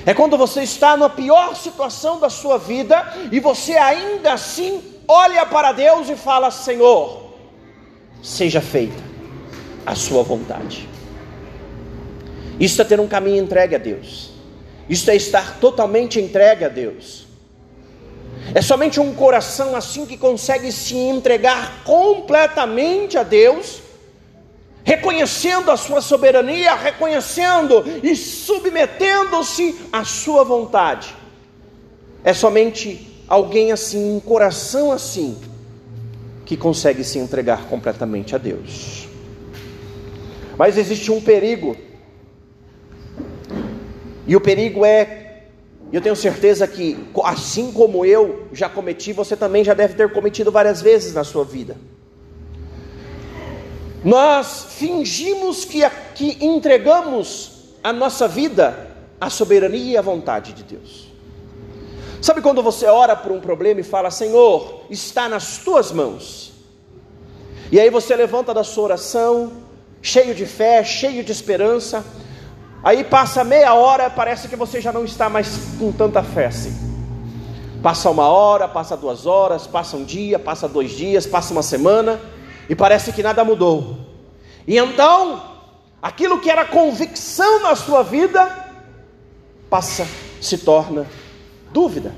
É 0.06 0.14
quando 0.14 0.38
você 0.38 0.64
está 0.64 0.98
na 0.98 1.08
pior 1.08 1.56
situação 1.56 2.20
da 2.20 2.30
sua 2.30 2.58
vida 2.58 3.14
e 3.32 3.40
você 3.40 3.74
ainda 3.74 4.34
assim 4.34 4.82
olha 5.08 5.46
para 5.46 5.72
Deus 5.72 6.10
e 6.10 6.16
fala: 6.16 6.50
Senhor, 6.50 7.36
seja 8.22 8.60
feita 8.60 9.02
a 9.86 9.96
sua 9.96 10.24
vontade. 10.24 10.90
Isso 12.60 12.82
é 12.82 12.86
ter 12.86 13.00
um 13.00 13.08
caminho 13.08 13.44
entregue 13.44 13.76
a 13.76 13.80
Deus. 13.80 14.33
Isso 14.90 15.10
é 15.10 15.16
estar 15.16 15.60
totalmente 15.60 16.20
entregue 16.20 16.66
a 16.66 16.70
Deus. 16.70 17.28
É 18.54 18.62
somente 18.62 19.00
um 19.00 19.14
coração 19.14 19.76
assim 19.76 20.06
que 20.06 20.18
consegue 20.18 20.72
se 20.72 20.96
entregar 20.96 21.84
completamente 21.84 23.18
a 23.18 23.24
Deus, 23.24 23.82
reconhecendo 24.84 25.72
a 25.72 25.78
sua 25.78 26.02
soberania, 26.02 26.76
reconhecendo 26.76 27.84
e 28.04 28.16
submetendo-se 28.16 29.88
à 29.92 30.04
sua 30.04 30.44
vontade. 30.44 31.16
É 32.24 32.34
somente 32.34 33.24
alguém 33.28 33.72
assim, 33.72 34.16
um 34.16 34.20
coração 34.20 34.92
assim, 34.92 35.38
que 36.46 36.58
consegue 36.58 37.04
se 37.04 37.18
entregar 37.18 37.66
completamente 37.68 38.36
a 38.36 38.38
Deus. 38.38 39.08
Mas 40.58 40.78
existe 40.78 41.12
um 41.12 41.22
perigo, 41.22 41.76
e 44.26 44.36
o 44.36 44.42
perigo 44.42 44.86
é 44.86 45.24
eu 45.92 46.02
tenho 46.02 46.16
certeza 46.16 46.68
que, 46.68 46.98
assim 47.24 47.72
como 47.72 48.04
eu 48.04 48.48
já 48.52 48.68
cometi, 48.68 49.14
você 49.14 49.38
também 49.38 49.64
já 49.64 49.76
deve 49.76 49.94
ter 49.94 50.12
cometido 50.12 50.52
várias 50.52 50.82
vezes 50.82 51.14
na 51.14 51.24
sua 51.24 51.46
vida. 51.46 51.78
Nós 54.04 54.66
fingimos 54.72 55.64
que, 55.64 55.88
que 56.16 56.44
entregamos 56.44 57.76
a 57.84 57.94
nossa 57.94 58.28
vida 58.28 58.90
à 59.22 59.30
soberania 59.30 59.94
e 59.94 59.98
à 59.98 60.02
vontade 60.02 60.54
de 60.54 60.64
Deus. 60.64 61.14
Sabe 62.20 62.42
quando 62.42 62.64
você 62.64 62.88
ora 62.88 63.16
por 63.16 63.32
um 63.32 63.40
problema 63.40 63.82
e 63.82 63.84
fala, 63.84 64.10
Senhor, 64.10 64.86
está 64.90 65.30
nas 65.30 65.60
tuas 65.60 65.92
mãos. 65.92 66.54
E 67.72 67.80
aí 67.80 67.92
você 67.92 68.16
levanta 68.16 68.52
da 68.52 68.64
sua 68.64 68.86
oração, 68.86 69.52
cheio 70.02 70.34
de 70.34 70.46
fé, 70.48 70.84
cheio 70.84 71.24
de 71.24 71.32
esperança, 71.32 72.04
Aí 72.84 73.04
passa 73.04 73.46
meia 73.46 73.74
hora, 73.74 74.10
parece 74.10 74.50
que 74.50 74.58
você 74.58 74.82
já 74.82 74.92
não 74.92 75.06
está 75.06 75.30
mais 75.30 75.58
com 75.80 75.92
tanta 75.92 76.22
fé 76.22 76.48
assim. 76.48 76.94
Passa 77.82 78.10
uma 78.10 78.28
hora, 78.28 78.68
passa 78.68 78.98
duas 78.98 79.26
horas, 79.26 79.66
passa 79.66 79.96
um 79.96 80.04
dia, 80.04 80.38
passa 80.38 80.68
dois 80.68 80.92
dias, 80.92 81.26
passa 81.26 81.54
uma 81.54 81.64
semana, 81.64 82.20
e 82.68 82.76
parece 82.76 83.14
que 83.14 83.24
nada 83.24 83.44
mudou. 83.46 83.98
E 84.68 84.78
então, 84.78 85.42
aquilo 86.02 86.40
que 86.40 86.50
era 86.50 86.66
convicção 86.66 87.62
na 87.62 87.76
sua 87.76 88.04
vida, 88.04 88.70
passa, 89.70 90.06
se 90.42 90.58
torna 90.58 91.06
dúvida. 91.72 92.14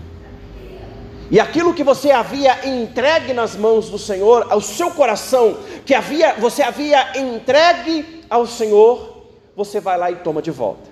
E 1.30 1.40
aquilo 1.40 1.74
que 1.74 1.84
você 1.84 2.12
havia 2.12 2.68
entregue 2.68 3.34
nas 3.34 3.56
mãos 3.56 3.90
do 3.90 3.98
Senhor, 3.98 4.48
ao 4.50 4.62
seu 4.62 4.92
coração, 4.92 5.58
que 5.86 5.94
havia, 5.94 6.34
você 6.36 6.62
havia 6.62 7.20
entregue 7.20 8.24
ao 8.30 8.46
Senhor, 8.46 9.15
você 9.56 9.80
vai 9.80 9.98
lá 9.98 10.12
e 10.12 10.16
toma 10.18 10.42
de 10.42 10.52
volta. 10.52 10.90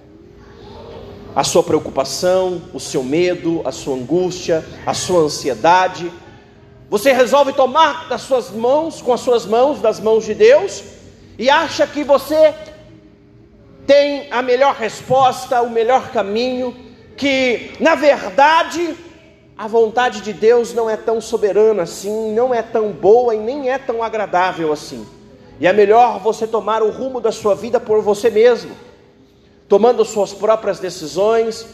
A 1.35 1.43
sua 1.43 1.63
preocupação, 1.63 2.61
o 2.73 2.79
seu 2.79 3.03
medo, 3.03 3.61
a 3.65 3.71
sua 3.71 3.95
angústia, 3.95 4.63
a 4.85 4.93
sua 4.93 5.21
ansiedade, 5.21 6.11
você 6.89 7.11
resolve 7.11 7.53
tomar 7.53 8.07
das 8.07 8.21
suas 8.21 8.51
mãos, 8.51 9.01
com 9.01 9.11
as 9.11 9.19
suas 9.19 9.45
mãos, 9.45 9.81
das 9.81 9.99
mãos 9.99 10.25
de 10.25 10.35
Deus, 10.35 10.83
e 11.39 11.49
acha 11.49 11.87
que 11.87 12.03
você 12.03 12.53
tem 13.87 14.31
a 14.31 14.41
melhor 14.41 14.75
resposta, 14.75 15.61
o 15.61 15.69
melhor 15.69 16.11
caminho, 16.11 16.75
que 17.17 17.71
na 17.79 17.95
verdade 17.95 18.95
a 19.57 19.67
vontade 19.67 20.21
de 20.21 20.33
Deus 20.33 20.73
não 20.73 20.89
é 20.89 20.95
tão 20.95 21.19
soberana 21.19 21.83
assim, 21.83 22.31
não 22.33 22.53
é 22.53 22.61
tão 22.61 22.91
boa 22.91 23.33
e 23.35 23.39
nem 23.39 23.69
é 23.69 23.77
tão 23.77 24.03
agradável 24.03 24.71
assim. 24.71 25.05
E 25.63 25.67
é 25.67 25.71
melhor 25.71 26.19
você 26.19 26.45
tomar 26.45 26.83
o 26.83 26.91
rumo 26.91 27.21
da 27.21 27.31
sua 27.31 27.55
vida 27.55 27.79
por 27.79 28.01
você 28.01 28.29
mesmo, 28.29 28.75
tomando 29.69 30.03
suas 30.03 30.33
próprias 30.33 30.77
decisões, 30.77 31.65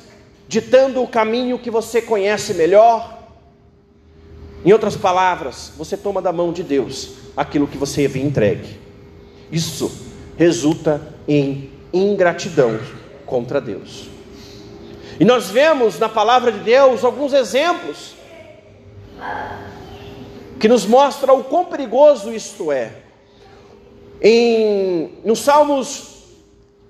ditando 0.48 1.02
o 1.02 1.08
caminho 1.08 1.58
que 1.58 1.72
você 1.72 2.00
conhece 2.00 2.54
melhor. 2.54 3.18
Em 4.64 4.72
outras 4.72 4.96
palavras, 4.96 5.72
você 5.76 5.98
toma 5.98 6.22
da 6.22 6.32
mão 6.32 6.54
de 6.54 6.62
Deus 6.62 7.14
aquilo 7.36 7.66
que 7.66 7.80
você 7.80 8.06
havia 8.06 8.22
entregue. 8.22 8.80
Isso 9.52 9.92
resulta 10.38 11.02
em 11.28 11.72
ingratidão 11.92 12.80
contra 13.26 13.60
Deus. 13.60 14.08
E 15.20 15.26
nós 15.26 15.50
vemos 15.50 15.98
na 15.98 16.08
palavra 16.08 16.52
de 16.52 16.60
Deus 16.60 17.04
alguns 17.04 17.34
exemplos 17.34 18.14
que 20.60 20.68
nos 20.68 20.86
mostra 20.86 21.34
o 21.34 21.44
quão 21.44 21.66
perigoso 21.66 22.32
isto 22.32 22.72
é. 22.72 23.09
Em 24.22 25.12
no 25.24 25.36
Salmos 25.36 26.10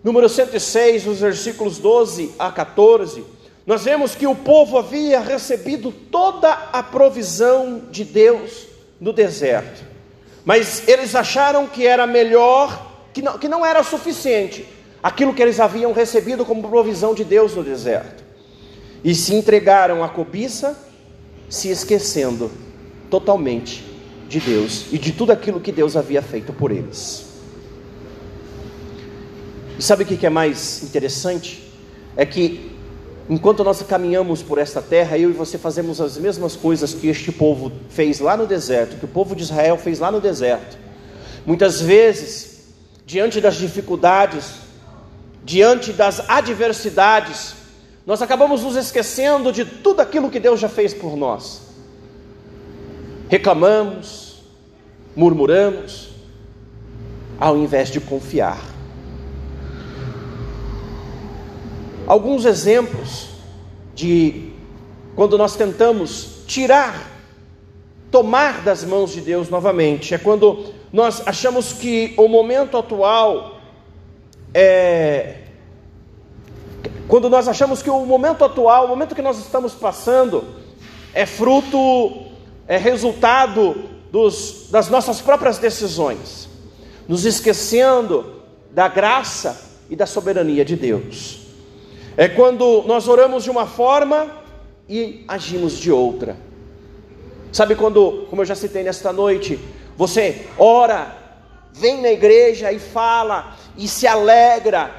número 0.04 0.30
106, 0.30 1.06
nos 1.06 1.20
versículos 1.20 1.78
12 1.78 2.32
a 2.40 2.52
14, 2.52 3.24
nós 3.66 3.84
vemos 3.84 4.16
que 4.16 4.26
o 4.26 4.36
povo 4.36 4.78
havia 4.78 5.20
recebido 5.20 5.92
toda 5.92 6.52
a 6.52 6.82
provisão 6.82 7.84
de 7.92 8.04
Deus 8.04 8.68
no 9.00 9.14
deserto. 9.14 9.84
Mas 10.46 10.88
eles 10.88 11.14
acharam 11.14 11.68
que 11.68 11.86
era 11.86 12.08
melhor, 12.08 13.08
que 13.14 13.22
não, 13.22 13.38
que 13.38 13.48
não 13.48 13.66
era 13.66 13.84
suficiente 13.84 14.66
aquilo 15.04 15.34
que 15.34 15.42
eles 15.42 15.60
haviam 15.60 15.92
recebido 15.92 16.46
como 16.46 16.68
provisão 16.68 17.14
de 17.14 17.24
Deus 17.24 17.56
no 17.56 17.64
deserto. 17.64 18.24
E 19.04 19.14
se 19.14 19.36
entregaram 19.36 20.04
à 20.04 20.10
cobiça, 20.10 20.78
se 21.50 21.70
esquecendo 21.70 22.52
totalmente 23.10 23.89
de 24.30 24.40
Deus 24.40 24.86
e 24.92 24.98
de 24.98 25.12
tudo 25.12 25.32
aquilo 25.32 25.60
que 25.60 25.72
Deus 25.72 25.98
havia 25.98 26.22
feito 26.22 26.54
por 26.54 26.72
eles. 26.72 27.26
E 29.78 29.82
sabe 29.82 30.04
o 30.04 30.06
que 30.06 30.26
é 30.26 30.30
mais 30.30 30.84
interessante? 30.84 31.68
É 32.16 32.26
que 32.26 32.72
enquanto 33.28 33.64
nós 33.64 33.82
caminhamos 33.82 34.44
por 34.44 34.60
esta 34.60 34.82
terra, 34.82 35.18
eu 35.18 35.32
e 35.32 35.34
você 35.34 35.58
fazemos 35.58 36.00
as 36.00 36.18
mesmas 36.18 36.56
coisas 36.56 36.94
que 36.94 37.08
este 37.08 37.32
povo 37.32 37.72
fez 37.90 38.20
lá 38.20 38.38
no 38.38 38.46
deserto, 38.46 38.98
que 38.98 39.06
o 39.06 39.08
povo 39.08 39.36
de 39.36 39.44
Israel 39.44 39.78
fez 39.78 40.00
lá 40.00 40.12
no 40.12 40.22
deserto. 40.22 40.78
Muitas 41.46 41.82
vezes, 41.82 42.66
diante 43.06 43.42
das 43.42 43.56
dificuldades, 43.56 44.52
diante 45.44 45.92
das 45.92 46.30
adversidades, 46.30 47.56
nós 48.06 48.22
acabamos 48.22 48.64
nos 48.64 48.76
esquecendo 48.76 49.52
de 49.52 49.66
tudo 49.66 50.02
aquilo 50.02 50.30
que 50.30 50.40
Deus 50.40 50.60
já 50.60 50.70
fez 50.70 50.94
por 50.94 51.16
nós. 51.16 51.69
Reclamamos, 53.30 54.42
murmuramos, 55.16 56.10
ao 57.40 57.56
invés 57.58 57.90
de 57.90 58.02
confiar. 58.02 58.60
Alguns 62.06 62.44
exemplos 62.44 63.30
de 63.96 64.52
quando 65.16 65.38
nós 65.38 65.56
tentamos 65.56 66.42
tirar, 66.48 67.08
tomar 68.12 68.62
das 68.64 68.84
mãos 68.84 69.12
de 69.12 69.22
Deus 69.22 69.50
novamente, 69.50 70.14
é 70.14 70.18
quando 70.18 70.74
nós 70.92 71.26
achamos 71.26 71.72
que 71.72 72.14
o 72.18 72.28
momento 72.28 72.78
atual 72.78 73.62
é, 74.54 75.36
quando 77.10 77.28
nós 77.28 77.48
achamos 77.48 77.82
que 77.82 77.90
o 77.90 78.06
momento 78.06 78.46
atual, 78.46 78.86
o 78.86 78.88
momento 78.90 79.16
que 79.16 79.22
nós 79.22 79.40
estamos 79.40 79.74
passando, 79.74 80.44
é 81.12 81.26
fruto, 81.26 82.29
é 82.70 82.78
resultado 82.78 83.90
dos, 84.12 84.68
das 84.70 84.90
nossas 84.90 85.20
próprias 85.20 85.58
decisões, 85.58 86.48
nos 87.08 87.26
esquecendo 87.26 88.44
da 88.72 88.88
graça 88.88 89.60
e 89.90 89.96
da 89.96 90.06
soberania 90.06 90.64
de 90.64 90.76
Deus. 90.76 91.40
É 92.16 92.30
quando 92.30 92.84
nós 92.86 93.08
oramos 93.08 93.44
de 93.44 93.50
uma 93.50 93.66
forma 93.66 94.30
e 94.88 95.26
agimos 95.28 95.80
de 95.80 95.92
outra. 95.92 96.38
Sabe 97.52 97.74
quando, 97.74 98.28
como 98.30 98.44
eu 98.44 98.46
já 98.46 98.54
citei 98.54 98.84
nesta 98.84 99.12
noite, 99.12 99.60
você 99.98 100.46
ora, 100.56 101.18
vem 101.74 102.00
na 102.00 102.12
igreja 102.12 102.72
e 102.72 102.78
fala, 102.78 103.56
e 103.76 103.88
se 103.88 104.06
alegra 104.06 104.92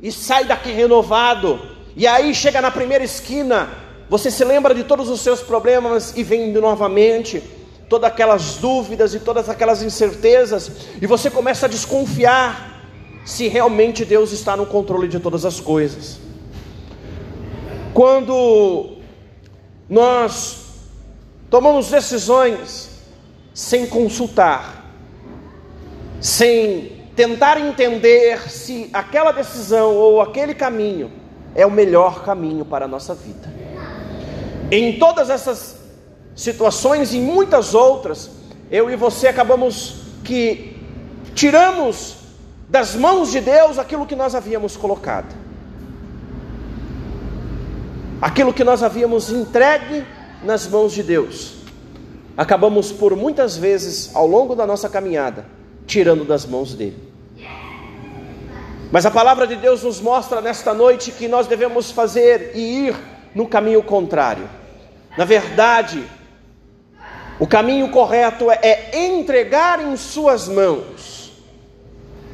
e 0.00 0.10
sai 0.10 0.44
daqui 0.44 0.72
renovado. 0.72 1.60
E 1.94 2.04
aí 2.04 2.34
chega 2.34 2.60
na 2.60 2.72
primeira 2.72 3.04
esquina, 3.04 3.81
você 4.12 4.30
se 4.30 4.44
lembra 4.44 4.74
de 4.74 4.84
todos 4.84 5.08
os 5.08 5.22
seus 5.22 5.40
problemas 5.40 6.12
e 6.14 6.22
vem 6.22 6.52
novamente 6.52 7.42
todas 7.88 8.10
aquelas 8.10 8.56
dúvidas 8.56 9.14
e 9.14 9.20
todas 9.20 9.48
aquelas 9.48 9.82
incertezas, 9.82 10.70
e 11.00 11.06
você 11.06 11.30
começa 11.30 11.64
a 11.64 11.68
desconfiar 11.68 12.84
se 13.24 13.48
realmente 13.48 14.04
Deus 14.04 14.30
está 14.30 14.54
no 14.54 14.66
controle 14.66 15.08
de 15.08 15.18
todas 15.18 15.46
as 15.46 15.60
coisas. 15.60 16.18
Quando 17.94 18.98
nós 19.88 20.58
tomamos 21.48 21.88
decisões 21.88 22.90
sem 23.54 23.86
consultar, 23.86 24.92
sem 26.20 27.06
tentar 27.16 27.58
entender 27.58 28.50
se 28.50 28.90
aquela 28.92 29.32
decisão 29.32 29.96
ou 29.96 30.20
aquele 30.20 30.52
caminho 30.52 31.10
é 31.54 31.64
o 31.64 31.70
melhor 31.70 32.22
caminho 32.22 32.66
para 32.66 32.84
a 32.84 32.88
nossa 32.88 33.14
vida. 33.14 33.61
Em 34.72 34.98
todas 34.98 35.28
essas 35.28 35.76
situações 36.34 37.12
e 37.12 37.18
muitas 37.18 37.74
outras, 37.74 38.30
eu 38.70 38.90
e 38.90 38.96
você 38.96 39.28
acabamos 39.28 39.96
que 40.24 40.80
tiramos 41.34 42.16
das 42.70 42.94
mãos 42.94 43.30
de 43.30 43.42
Deus 43.42 43.78
aquilo 43.78 44.06
que 44.06 44.16
nós 44.16 44.34
havíamos 44.34 44.74
colocado. 44.74 45.36
Aquilo 48.18 48.50
que 48.50 48.64
nós 48.64 48.82
havíamos 48.82 49.30
entregue 49.30 50.06
nas 50.42 50.66
mãos 50.66 50.94
de 50.94 51.02
Deus. 51.02 51.56
Acabamos 52.34 52.90
por 52.90 53.14
muitas 53.14 53.58
vezes 53.58 54.10
ao 54.16 54.26
longo 54.26 54.56
da 54.56 54.66
nossa 54.66 54.88
caminhada 54.88 55.44
tirando 55.86 56.24
das 56.24 56.46
mãos 56.46 56.72
dele. 56.72 57.12
Mas 58.90 59.04
a 59.04 59.10
palavra 59.10 59.46
de 59.46 59.56
Deus 59.56 59.82
nos 59.82 60.00
mostra 60.00 60.40
nesta 60.40 60.72
noite 60.72 61.12
que 61.12 61.28
nós 61.28 61.46
devemos 61.46 61.90
fazer 61.90 62.52
e 62.54 62.86
ir 62.86 62.96
no 63.34 63.46
caminho 63.46 63.82
contrário. 63.82 64.61
Na 65.16 65.24
verdade, 65.24 66.04
o 67.38 67.46
caminho 67.46 67.90
correto 67.90 68.50
é 68.50 68.90
entregar 69.10 69.82
em 69.84 69.96
Suas 69.96 70.48
mãos, 70.48 71.32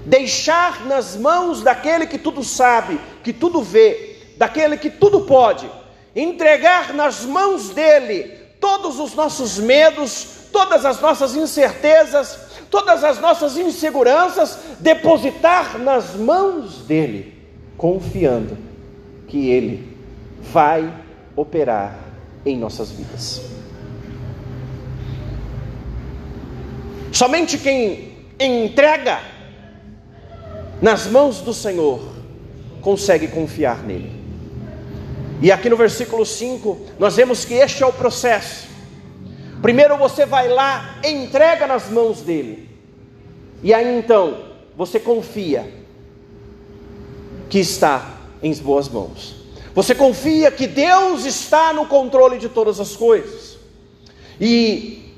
deixar 0.05 0.87
nas 0.87 1.17
mãos 1.17 1.63
daquele 1.63 2.07
que 2.07 2.19
tudo 2.19 2.45
sabe, 2.45 3.01
que 3.23 3.33
tudo 3.33 3.63
vê, 3.63 4.17
daquele 4.37 4.77
que 4.77 4.91
tudo 4.91 5.23
pode, 5.23 5.69
entregar 6.15 6.93
nas 6.95 7.25
mãos 7.25 7.71
dele 7.71 8.39
todos 8.61 9.01
os 9.01 9.15
nossos 9.15 9.59
medos, 9.59 10.49
todas 10.53 10.85
as 10.85 11.01
nossas 11.01 11.35
incertezas, 11.35 12.39
todas 12.71 13.03
as 13.03 13.19
nossas 13.19 13.57
inseguranças, 13.57 14.59
depositar 14.79 15.79
nas 15.79 16.15
mãos 16.15 16.83
dele, 16.83 17.35
confiando 17.77 18.57
que 19.27 19.49
ele 19.49 19.97
vai 20.41 20.93
operar 21.37 22.08
em 22.45 22.57
nossas 22.57 22.91
vidas. 22.91 23.43
Somente 27.13 27.59
quem 27.59 28.17
entrega 28.39 29.21
nas 30.81 31.07
mãos 31.07 31.41
do 31.41 31.53
Senhor 31.53 32.01
consegue 32.81 33.29
confiar 33.29 33.83
nele. 33.83 34.13
E 35.41 35.53
aqui 35.53 35.69
no 35.69 35.77
versículo 35.77 36.27
5, 36.27 36.79
nós 36.99 37.17
vemos 37.17 37.45
que 37.45 37.55
este 37.55 37.83
é 37.83 37.87
o 37.87 37.93
processo. 37.93 38.69
Primeiro 39.63 39.97
você 39.97 40.27
vai 40.27 40.49
lá, 40.49 41.01
entrega 41.05 41.67
nas 41.67 41.89
mãos 41.89 42.23
dele. 42.23 42.69
E 43.63 43.75
aí 43.75 43.99
então, 43.99 44.45
você 44.77 45.01
confia 45.01 45.73
que 47.49 47.59
está 47.59 48.15
em 48.43 48.55
boas 48.55 48.89
mãos. 48.89 49.38
Você 49.79 49.95
confia 49.95 50.51
que 50.51 50.67
Deus 50.67 51.25
está 51.25 51.73
no 51.73 51.87
controle 51.87 52.37
de 52.37 52.49
todas 52.49 52.81
as 52.81 52.97
coisas. 52.97 53.57
E 54.41 55.15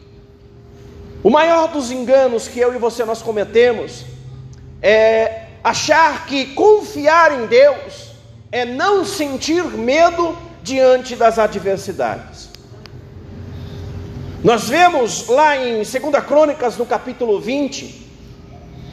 o 1.23 1.31
maior 1.31 1.69
dos 1.69 1.91
enganos 1.91 2.47
que 2.47 2.61
eu 2.61 2.75
e 2.75 2.77
você 2.77 3.03
nós 3.07 3.23
cometemos 3.23 4.05
é 4.83 5.47
achar 5.65 6.27
que 6.27 6.53
confiar 6.53 7.41
em 7.41 7.47
Deus 7.47 8.11
é 8.53 8.67
não 8.67 9.03
sentir 9.03 9.65
medo 9.65 10.37
diante 10.63 11.17
das 11.17 11.39
adversidades. 11.39 12.51
Nós 14.45 14.69
vemos 14.69 15.27
lá 15.27 15.57
em 15.57 15.77
2 15.77 15.89
Crônicas, 16.29 16.77
no 16.77 16.85
capítulo 16.85 17.41
20, 17.41 18.09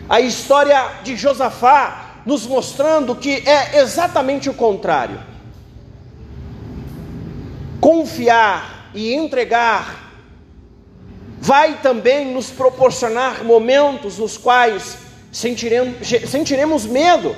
a 0.08 0.22
história 0.22 1.02
de 1.04 1.18
Josafá 1.18 2.22
nos 2.26 2.48
mostrando 2.48 3.14
que 3.14 3.44
é 3.46 3.82
exatamente 3.82 4.50
o 4.50 4.54
contrário. 4.54 5.36
Confiar 7.80 8.90
e 8.94 9.14
entregar 9.14 10.08
vai 11.40 11.80
também 11.82 12.34
nos 12.34 12.50
proporcionar 12.50 13.44
momentos 13.44 14.18
nos 14.18 14.38
quais 14.38 14.98
sentiremos, 15.32 16.08
sentiremos 16.28 16.86
medo. 16.86 17.36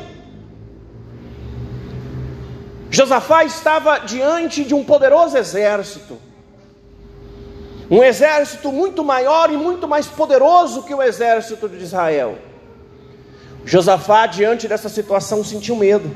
Josafá 2.90 3.44
estava 3.44 4.00
diante 4.00 4.64
de 4.64 4.74
um 4.74 4.84
poderoso 4.84 5.38
exército, 5.38 6.18
um 7.92 8.04
exército 8.04 8.72
muito 8.72 9.04
maior 9.04 9.52
e 9.52 9.58
muito 9.58 9.88
mais 9.88 10.08
poderoso 10.08 10.84
que 10.84 10.94
o 10.94 11.02
exército 11.02 11.68
de 11.70 11.84
Israel. 11.84 12.38
Josafá, 13.66 14.26
diante 14.26 14.68
dessa 14.68 14.90
situação, 14.90 15.44
sentiu 15.44 15.76
medo. 15.76 16.10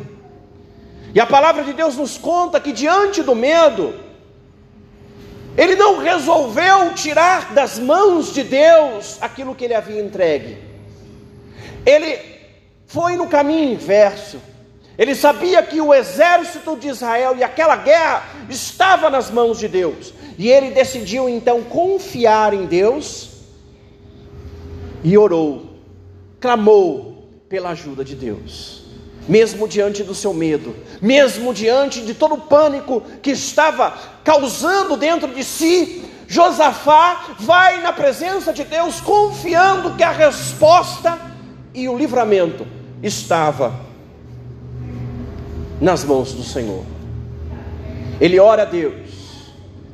E 1.14 1.20
a 1.20 1.26
palavra 1.26 1.64
de 1.64 1.74
Deus 1.74 1.96
nos 1.96 2.18
conta 2.18 2.60
que, 2.60 2.72
diante 2.72 3.22
do 3.22 3.36
medo, 3.36 3.94
ele 5.58 5.76
não 5.76 6.00
resolveu 6.00 6.94
tirar 6.96 7.54
das 7.54 7.78
mãos 7.78 8.34
de 8.34 8.44
Deus 8.44 9.18
aquilo 9.22 9.54
que 9.54 9.66
ele 9.66 9.74
havia 9.74 10.02
entregue. 10.02 10.58
Ele 11.86 12.20
foi 12.88 13.16
no 13.16 13.28
caminho 13.28 13.74
inverso. 13.74 14.42
Ele 14.98 15.16
sabia 15.16 15.62
que 15.64 15.82
o 15.82 15.94
exército 15.94 16.76
de 16.76 16.88
Israel 16.88 17.36
e 17.38 17.44
aquela 17.44 17.76
guerra 17.76 18.24
estava 18.50 19.10
nas 19.10 19.30
mãos 19.30 19.60
de 19.60 19.68
Deus. 19.68 20.14
E 20.38 20.50
ele 20.50 20.72
decidiu 20.72 21.30
então 21.30 21.64
confiar 21.64 22.54
em 22.54 22.66
Deus 22.66 23.32
e 25.04 25.18
orou, 25.18 25.70
clamou 26.40 27.28
pela 27.50 27.72
ajuda 27.72 28.04
de 28.04 28.16
Deus 28.16 28.83
mesmo 29.28 29.68
diante 29.68 30.04
do 30.04 30.14
seu 30.14 30.34
medo, 30.34 30.76
mesmo 31.02 31.54
diante 31.54 32.02
de 32.02 32.14
todo 32.14 32.36
o 32.36 32.42
pânico 32.42 33.02
que 33.22 33.32
estava 33.32 33.94
causando 34.24 34.98
dentro 34.98 35.34
de 35.34 35.44
si, 35.44 36.04
Josafá 36.28 37.36
vai 37.40 37.82
na 37.82 37.94
presença 37.94 38.52
de 38.52 38.64
Deus 38.64 39.00
confiando 39.00 39.96
que 39.96 40.04
a 40.04 40.12
resposta 40.12 41.18
e 41.74 41.88
o 41.88 41.98
livramento 41.98 42.66
estava 43.02 43.74
nas 45.80 46.04
mãos 46.04 46.34
do 46.34 46.44
Senhor. 46.44 46.84
Ele 48.20 48.40
ora 48.40 48.64
a 48.64 48.66
Deus, 48.66 49.10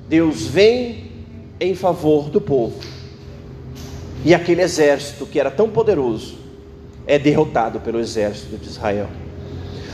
Deus 0.07 0.43
vem 0.43 1.11
em 1.59 1.75
favor 1.75 2.29
do 2.29 2.39
povo, 2.39 2.79
e 4.23 4.33
aquele 4.33 4.61
exército 4.61 5.25
que 5.25 5.39
era 5.39 5.51
tão 5.51 5.69
poderoso 5.69 6.38
é 7.09 7.17
derrotado 7.17 7.79
pelo 7.79 7.99
exército 7.99 8.55
de 8.55 8.69
Israel. 8.69 9.09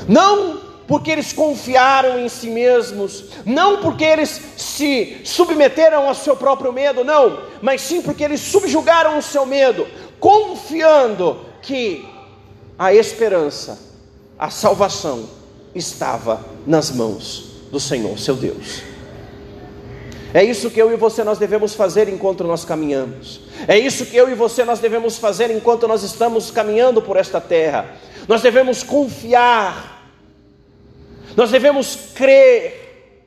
Não 0.05 0.59
porque 0.85 1.09
eles 1.09 1.31
confiaram 1.31 2.19
em 2.19 2.27
si 2.27 2.47
mesmos, 2.49 3.23
não 3.45 3.77
porque 3.77 4.03
eles 4.03 4.39
se 4.57 5.21
submeteram 5.23 6.07
ao 6.07 6.13
seu 6.13 6.35
próprio 6.35 6.73
medo, 6.73 7.05
não, 7.05 7.39
mas 7.61 7.81
sim 7.81 8.01
porque 8.01 8.23
eles 8.23 8.41
subjugaram 8.41 9.17
o 9.17 9.21
seu 9.21 9.45
medo, 9.45 9.87
confiando 10.19 11.39
que 11.61 12.05
a 12.77 12.93
esperança, 12.93 13.79
a 14.37 14.49
salvação 14.49 15.27
estava 15.73 16.45
nas 16.67 16.91
mãos 16.91 17.45
do 17.71 17.79
Senhor, 17.79 18.19
seu 18.19 18.35
Deus. 18.35 18.94
É 20.35 20.43
isso 20.43 20.69
que 20.69 20.81
eu 20.81 20.91
e 20.91 20.97
você 20.97 21.23
nós 21.23 21.37
devemos 21.37 21.73
fazer 21.75 22.09
enquanto 22.09 22.43
nós 22.43 22.65
caminhamos. 22.65 23.39
É 23.69 23.79
isso 23.79 24.05
que 24.05 24.17
eu 24.17 24.29
e 24.29 24.33
você 24.33 24.65
nós 24.65 24.79
devemos 24.79 25.17
fazer 25.17 25.49
enquanto 25.49 25.87
nós 25.87 26.03
estamos 26.03 26.51
caminhando 26.51 27.01
por 27.01 27.15
esta 27.15 27.39
terra. 27.39 27.95
Nós 28.27 28.41
devemos 28.41 28.83
confiar. 28.83 30.11
Nós 31.37 31.51
devemos 31.51 31.95
crer, 32.13 33.21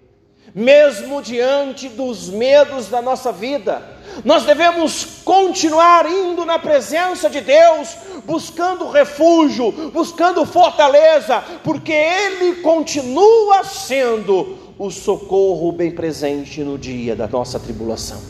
mesmo 0.55 1.23
diante 1.23 1.88
dos 1.88 2.29
medos 2.29 2.88
da 2.88 3.01
nossa 3.01 3.33
vida. 3.33 3.83
Nós 4.23 4.44
devemos 4.44 5.23
continuar 5.25 6.05
indo 6.12 6.44
na 6.44 6.59
presença 6.59 7.31
de 7.31 7.40
Deus, 7.40 7.97
buscando 8.27 8.90
refúgio, 8.90 9.73
buscando 9.94 10.44
fortaleza, 10.44 11.42
porque 11.64 11.90
Ele 11.90 12.57
continua 12.57 13.64
sendo 13.64 14.68
o 14.79 14.91
socorro 14.91 15.73
bem 15.73 15.91
presente 15.91 16.62
no 16.62 16.79
dia 16.79 17.17
da 17.17 17.27
nossa 17.27 17.59
tribulação. 17.59 18.21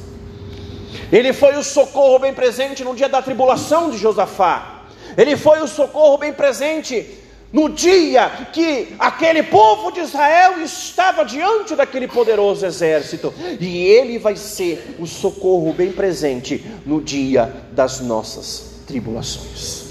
Ele 1.12 1.32
foi 1.32 1.56
o 1.56 1.62
socorro 1.62 2.18
bem 2.18 2.32
presente 2.32 2.82
no 2.82 2.94
dia 2.94 3.08
da 3.08 3.20
tribulação 3.20 3.90
de 3.90 3.98
Josafá. 3.98 4.87
Ele 5.16 5.37
foi 5.37 5.61
o 5.61 5.68
socorro 5.68 6.16
bem 6.16 6.32
presente 6.32 7.18
no 7.52 7.68
dia 7.68 8.48
que 8.52 8.94
aquele 8.98 9.42
povo 9.42 9.90
de 9.90 10.00
Israel 10.00 10.61
estava 10.62 11.24
diante 11.24 11.74
daquele 11.74 12.06
poderoso 12.06 12.64
exército, 12.66 13.32
e 13.58 13.87
ele 13.87 14.18
vai 14.18 14.37
ser 14.37 14.96
o 14.98 15.06
socorro 15.06 15.72
bem 15.72 15.90
presente 15.90 16.64
no 16.84 17.00
dia 17.00 17.52
das 17.72 18.00
nossas 18.00 18.82
tribulações. 18.87 19.87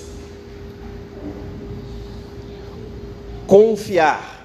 Confiar 3.48 4.37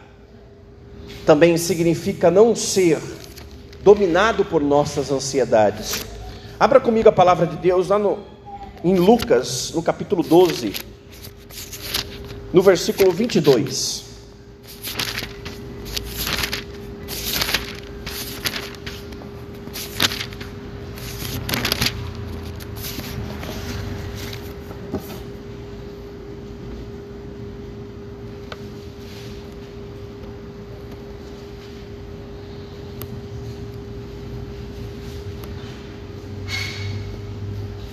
também 1.26 1.56
significa 1.56 2.30
não 2.30 2.54
ser 2.54 2.98
dominado 3.82 4.44
por 4.44 4.62
nossas 4.62 5.11
ansiedades. 5.11 6.04
Abra 6.58 6.80
comigo 6.80 7.08
a 7.08 7.12
palavra 7.12 7.46
de 7.46 7.56
Deus 7.56 7.88
lá 7.88 7.98
no, 7.98 8.18
em 8.85 8.94
Lucas, 8.96 9.72
no 9.74 9.82
capítulo 9.82 10.22
12, 10.22 10.72
no 12.52 12.62
versículo 12.62 13.11
22. 13.11 14.02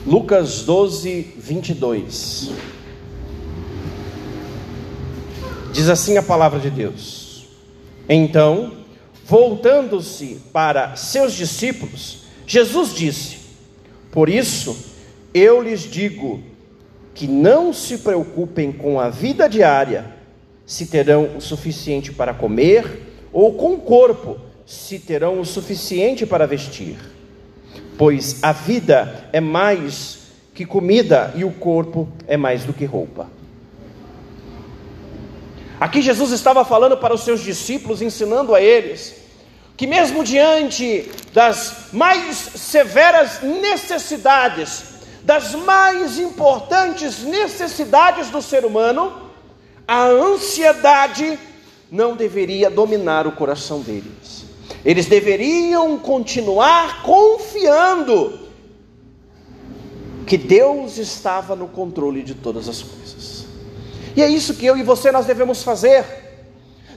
Lucas 0.10 0.64
12, 0.64 1.36
22. 1.38 2.50
Diz 5.72 5.88
assim 5.88 6.18
a 6.18 6.24
palavra 6.24 6.60
de 6.60 6.72
Deus. 6.72 7.46
Então, 8.10 8.74
voltando-se 9.24 10.42
para 10.52 10.96
seus 10.96 11.34
discípulos, 11.34 12.24
Jesus 12.48 12.96
disse: 12.96 13.38
Por 14.12 14.30
isso 14.30 14.76
eu 15.32 15.62
lhes 15.62 15.82
digo 15.82 16.42
que 17.14 17.28
não 17.28 17.72
se 17.72 18.00
preocupem 18.00 18.72
com 18.72 19.00
a 19.00 19.12
vida 19.12 19.48
diária, 19.48 20.16
se 20.66 20.88
terão 20.88 21.38
o 21.38 21.40
suficiente 21.40 22.12
para 22.12 22.34
comer, 22.34 23.28
ou 23.32 23.54
com 23.54 23.76
o 23.76 23.82
corpo, 23.82 24.38
se 24.66 24.98
terão 24.98 25.40
o 25.40 25.46
suficiente 25.46 26.26
para 26.26 26.48
vestir 26.48 26.98
pois 28.00 28.42
a 28.42 28.54
vida 28.54 29.28
é 29.34 29.42
mais 29.42 30.20
que 30.56 30.66
comida 30.66 31.34
e 31.36 31.44
o 31.44 31.52
corpo 31.52 32.08
é 32.30 32.38
mais 32.38 32.64
do 32.64 32.72
que 32.72 32.86
roupa. 32.86 33.28
Aqui 35.78 36.02
Jesus 36.02 36.32
estava 36.32 36.64
falando 36.64 36.96
para 36.96 37.14
os 37.14 37.26
seus 37.26 37.42
discípulos, 37.42 38.02
ensinando 38.02 38.56
a 38.56 38.62
eles 38.62 39.16
que, 39.76 39.86
mesmo 39.86 40.24
diante 40.24 41.12
das 41.34 41.90
mais 41.92 42.38
severas 42.38 43.42
necessidades, 43.42 44.84
das 45.22 45.54
mais 45.54 46.18
importantes 46.20 47.20
necessidades 47.20 48.30
do 48.30 48.42
ser 48.42 48.64
humano, 48.64 49.30
a 49.86 50.06
ansiedade 50.06 51.38
não 51.92 52.16
deveria 52.16 52.70
dominar 52.70 53.28
o 53.28 53.34
coração 53.34 53.82
deles. 53.82 54.39
Eles 54.84 55.08
deveriam 55.08 55.98
continuar 55.98 57.02
confiando 57.04 58.40
que 60.26 60.38
Deus 60.38 60.98
estava 60.98 61.56
no 61.56 61.68
controle 61.68 62.24
de 62.24 62.36
todas 62.36 62.70
as 62.70 62.82
coisas. 62.82 63.46
E 64.16 64.22
é 64.22 64.30
isso 64.30 64.54
que 64.54 64.66
eu 64.66 64.78
e 64.78 64.84
você 64.84 65.12
nós 65.12 65.26
devemos 65.26 65.64
fazer. 65.64 66.06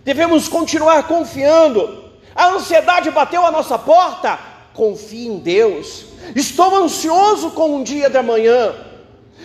Devemos 0.05 0.49
continuar 0.49 1.07
confiando. 1.07 2.03
A 2.35 2.51
ansiedade 2.51 3.11
bateu 3.11 3.45
a 3.45 3.51
nossa 3.51 3.79
porta. 3.79 4.39
Confie 4.75 5.27
em 5.27 5.39
Deus. 5.39 6.07
Estou 6.35 6.75
ansioso 6.77 7.51
com 7.51 7.77
um 7.77 7.83
dia 7.83 8.09
de 8.09 8.17
amanhã. 8.17 8.75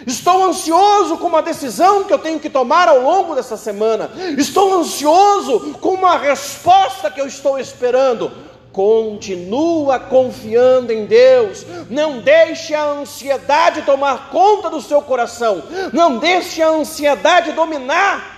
Estou 0.06 0.44
ansioso 0.44 1.18
com 1.18 1.28
uma 1.28 1.42
decisão 1.42 2.04
que 2.04 2.14
eu 2.14 2.20
tenho 2.20 2.40
que 2.40 2.50
tomar 2.50 2.88
ao 2.88 3.02
longo 3.02 3.36
dessa 3.36 3.58
semana. 3.58 4.12
Estou 4.38 4.74
ansioso 4.80 5.76
com 5.82 5.90
uma 5.90 6.18
resposta 6.18 7.10
que 7.10 7.20
eu 7.20 7.28
estou 7.28 7.60
esperando. 7.60 8.32
Continua 8.72 10.00
confiando 10.00 10.94
em 10.94 11.06
Deus. 11.06 11.66
Não 11.90 12.20
deixe 12.20 12.76
a 12.76 12.86
ansiedade 12.86 13.82
tomar 13.82 14.30
conta 14.30 14.70
do 14.70 14.82
seu 14.82 15.02
coração. 15.02 15.64
Não 15.92 16.20
deixe 16.20 16.62
a 16.62 16.70
ansiedade 16.70 17.54
dominar 17.54 18.38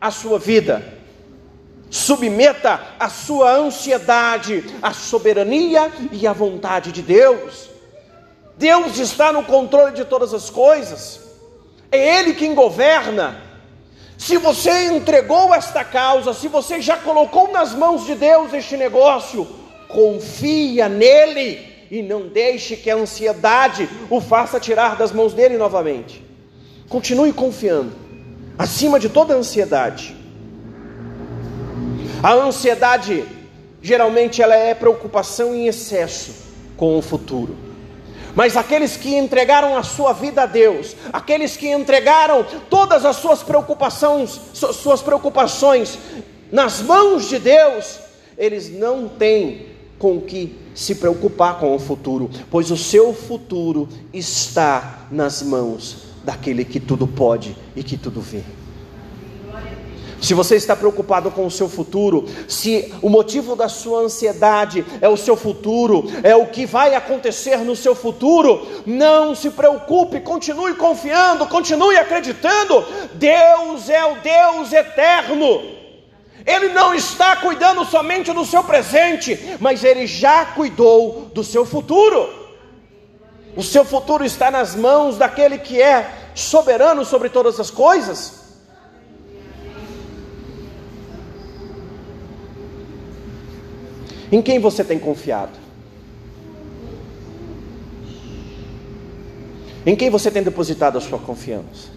a 0.00 0.10
sua 0.10 0.38
vida. 0.38 0.98
Submeta 1.90 2.80
a 3.00 3.08
sua 3.08 3.50
ansiedade 3.52 4.62
à 4.82 4.92
soberania 4.92 5.90
e 6.12 6.26
à 6.26 6.34
vontade 6.34 6.92
de 6.92 7.00
Deus. 7.00 7.70
Deus 8.58 8.98
está 8.98 9.32
no 9.32 9.44
controle 9.44 9.94
de 9.94 10.04
todas 10.04 10.34
as 10.34 10.50
coisas. 10.50 11.20
É 11.92 12.18
Ele 12.18 12.34
quem 12.34 12.54
governa. 12.54 13.40
Se 14.18 14.36
você 14.36 14.86
entregou 14.86 15.54
esta 15.54 15.84
causa, 15.84 16.34
se 16.34 16.48
você 16.48 16.82
já 16.82 16.96
colocou 16.96 17.52
nas 17.52 17.72
mãos 17.72 18.04
de 18.04 18.16
Deus 18.16 18.52
este 18.52 18.76
negócio, 18.76 19.46
confia 19.86 20.88
nele 20.88 21.86
e 21.88 22.02
não 22.02 22.26
deixe 22.26 22.76
que 22.76 22.90
a 22.90 22.96
ansiedade 22.96 23.88
o 24.10 24.20
faça 24.20 24.58
tirar 24.58 24.96
das 24.96 25.12
mãos 25.12 25.32
dele 25.32 25.56
novamente. 25.56 26.24
Continue 26.88 27.32
confiando, 27.32 27.92
acima 28.58 28.98
de 28.98 29.08
toda 29.08 29.34
ansiedade. 29.34 30.16
A 32.20 32.32
ansiedade, 32.32 33.24
geralmente, 33.80 34.42
ela 34.42 34.56
é 34.56 34.74
preocupação 34.74 35.54
em 35.54 35.68
excesso 35.68 36.34
com 36.76 36.98
o 36.98 37.02
futuro. 37.02 37.67
Mas 38.34 38.56
aqueles 38.56 38.96
que 38.96 39.16
entregaram 39.16 39.76
a 39.76 39.82
sua 39.82 40.12
vida 40.12 40.42
a 40.42 40.46
Deus, 40.46 40.94
aqueles 41.12 41.56
que 41.56 41.70
entregaram 41.70 42.44
todas 42.70 43.04
as 43.04 43.16
suas 43.16 43.42
preocupações, 43.42 44.40
suas 44.52 45.02
preocupações 45.02 45.98
nas 46.50 46.80
mãos 46.80 47.28
de 47.28 47.38
Deus, 47.38 47.98
eles 48.36 48.70
não 48.70 49.08
têm 49.08 49.66
com 49.98 50.20
que 50.20 50.56
se 50.74 50.94
preocupar 50.94 51.58
com 51.58 51.74
o 51.74 51.78
futuro, 51.78 52.30
pois 52.50 52.70
o 52.70 52.76
seu 52.76 53.12
futuro 53.12 53.88
está 54.12 55.06
nas 55.10 55.42
mãos 55.42 56.08
daquele 56.24 56.64
que 56.64 56.78
tudo 56.78 57.06
pode 57.06 57.56
e 57.74 57.82
que 57.82 57.96
tudo 57.96 58.20
vê. 58.20 58.42
Se 60.20 60.34
você 60.34 60.56
está 60.56 60.74
preocupado 60.74 61.30
com 61.30 61.46
o 61.46 61.50
seu 61.50 61.68
futuro, 61.68 62.26
se 62.48 62.92
o 63.00 63.08
motivo 63.08 63.54
da 63.54 63.68
sua 63.68 64.00
ansiedade 64.00 64.84
é 65.00 65.08
o 65.08 65.16
seu 65.16 65.36
futuro, 65.36 66.04
é 66.22 66.34
o 66.34 66.46
que 66.46 66.66
vai 66.66 66.94
acontecer 66.94 67.58
no 67.58 67.76
seu 67.76 67.94
futuro, 67.94 68.66
não 68.84 69.34
se 69.34 69.50
preocupe, 69.50 70.20
continue 70.20 70.74
confiando, 70.74 71.46
continue 71.46 71.96
acreditando. 71.96 72.84
Deus 73.14 73.88
é 73.88 74.04
o 74.04 74.16
Deus 74.16 74.72
eterno. 74.72 75.62
Ele 76.44 76.68
não 76.70 76.94
está 76.94 77.36
cuidando 77.36 77.84
somente 77.84 78.32
do 78.32 78.44
seu 78.44 78.64
presente, 78.64 79.56
mas 79.60 79.84
ele 79.84 80.06
já 80.06 80.46
cuidou 80.46 81.30
do 81.32 81.44
seu 81.44 81.64
futuro. 81.64 82.28
O 83.56 83.62
seu 83.62 83.84
futuro 83.84 84.24
está 84.24 84.50
nas 84.50 84.74
mãos 84.74 85.16
daquele 85.16 85.58
que 85.58 85.80
é 85.80 86.10
soberano 86.34 87.04
sobre 87.04 87.28
todas 87.28 87.60
as 87.60 87.70
coisas. 87.70 88.47
Em 94.30 94.42
quem 94.42 94.58
você 94.58 94.84
tem 94.84 94.98
confiado? 94.98 95.58
Em 99.86 99.96
quem 99.96 100.10
você 100.10 100.30
tem 100.30 100.42
depositado 100.42 100.98
a 100.98 101.00
sua 101.00 101.18
confiança? 101.18 101.88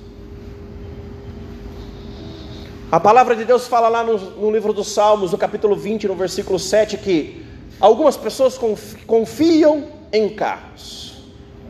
A 2.89 2.99
palavra 2.99 3.35
de 3.35 3.43
Deus 3.43 3.67
fala 3.67 3.89
lá 3.89 4.03
no, 4.03 4.17
no, 4.17 4.51
livro 4.51 4.71
dos 4.71 4.89
Salmos, 4.89 5.31
no 5.31 5.37
capítulo 5.37 5.75
20, 5.75 6.07
no 6.07 6.15
versículo 6.15 6.59
7, 6.59 6.97
que 6.97 7.45
algumas 7.79 8.15
pessoas 8.15 8.57
confiam 9.05 9.85
em 10.11 10.29
carros, 10.29 11.23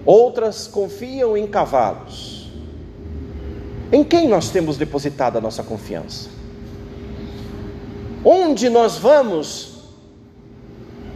outras 0.05 0.67
confiam 0.67 1.35
em 1.37 1.47
cavalos. 1.47 2.51
Em 3.91 4.03
quem 4.03 4.27
nós 4.27 4.49
temos 4.49 4.77
depositado 4.77 5.37
a 5.37 5.41
nossa 5.41 5.63
confiança? 5.63 6.29
Onde 8.23 8.69
nós 8.69 8.97
vamos 8.97 9.70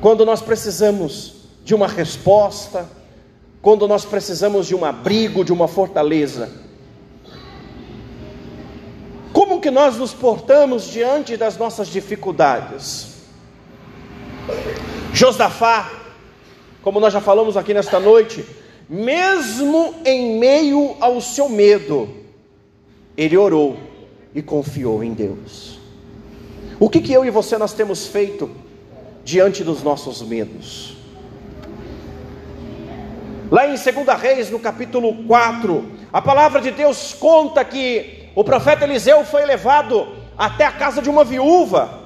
quando 0.06 0.24
nós 0.24 0.40
precisamos 0.40 1.34
de 1.64 1.74
uma 1.74 1.88
resposta, 1.88 2.88
quando 3.60 3.88
nós 3.88 4.06
precisamos 4.06 4.68
de 4.68 4.76
um 4.76 4.86
abrigo, 4.86 5.44
de 5.44 5.52
uma 5.52 5.68
fortaleza. 5.68 6.52
Como 9.34 9.60
que 9.60 9.72
nós 9.72 9.98
nos 9.98 10.14
portamos 10.14 10.84
diante 10.92 11.36
das 11.36 11.58
nossas 11.58 11.88
dificuldades? 11.88 13.16
Josafá, 15.12 15.92
como 16.84 17.00
nós 17.00 17.12
já 17.12 17.20
falamos 17.20 17.58
aqui 17.58 17.74
nesta 17.74 18.00
noite, 18.00 18.46
mesmo 18.88 19.96
em 20.06 20.38
meio 20.38 20.98
ao 21.00 21.20
seu 21.20 21.50
medo, 21.50 22.08
ele 23.18 23.36
orou 23.36 23.76
e 24.36 24.44
confiou 24.44 25.04
em 25.04 25.16
Deus. 25.16 25.80
O 26.80 26.92
que, 26.92 27.02
que 27.02 27.12
eu 27.12 27.26
e 27.26 27.32
você 27.32 27.58
nós 27.58 27.74
temos 27.74 28.06
feito 28.06 28.65
diante 29.26 29.64
dos 29.64 29.82
nossos 29.82 30.22
medos. 30.22 30.96
Lá 33.52 33.66
em 33.68 33.72
2 33.72 34.22
Reis, 34.22 34.52
no 34.52 34.60
capítulo 34.60 35.26
4, 35.26 35.92
a 36.14 36.22
palavra 36.22 36.62
de 36.62 36.70
Deus 36.70 37.14
conta 37.14 37.66
que 37.66 38.30
o 38.36 38.44
profeta 38.44 38.86
Eliseu 38.86 39.26
foi 39.26 39.44
levado 39.46 40.16
até 40.38 40.64
a 40.64 40.72
casa 40.72 41.02
de 41.02 41.10
uma 41.10 41.24
viúva. 41.24 42.06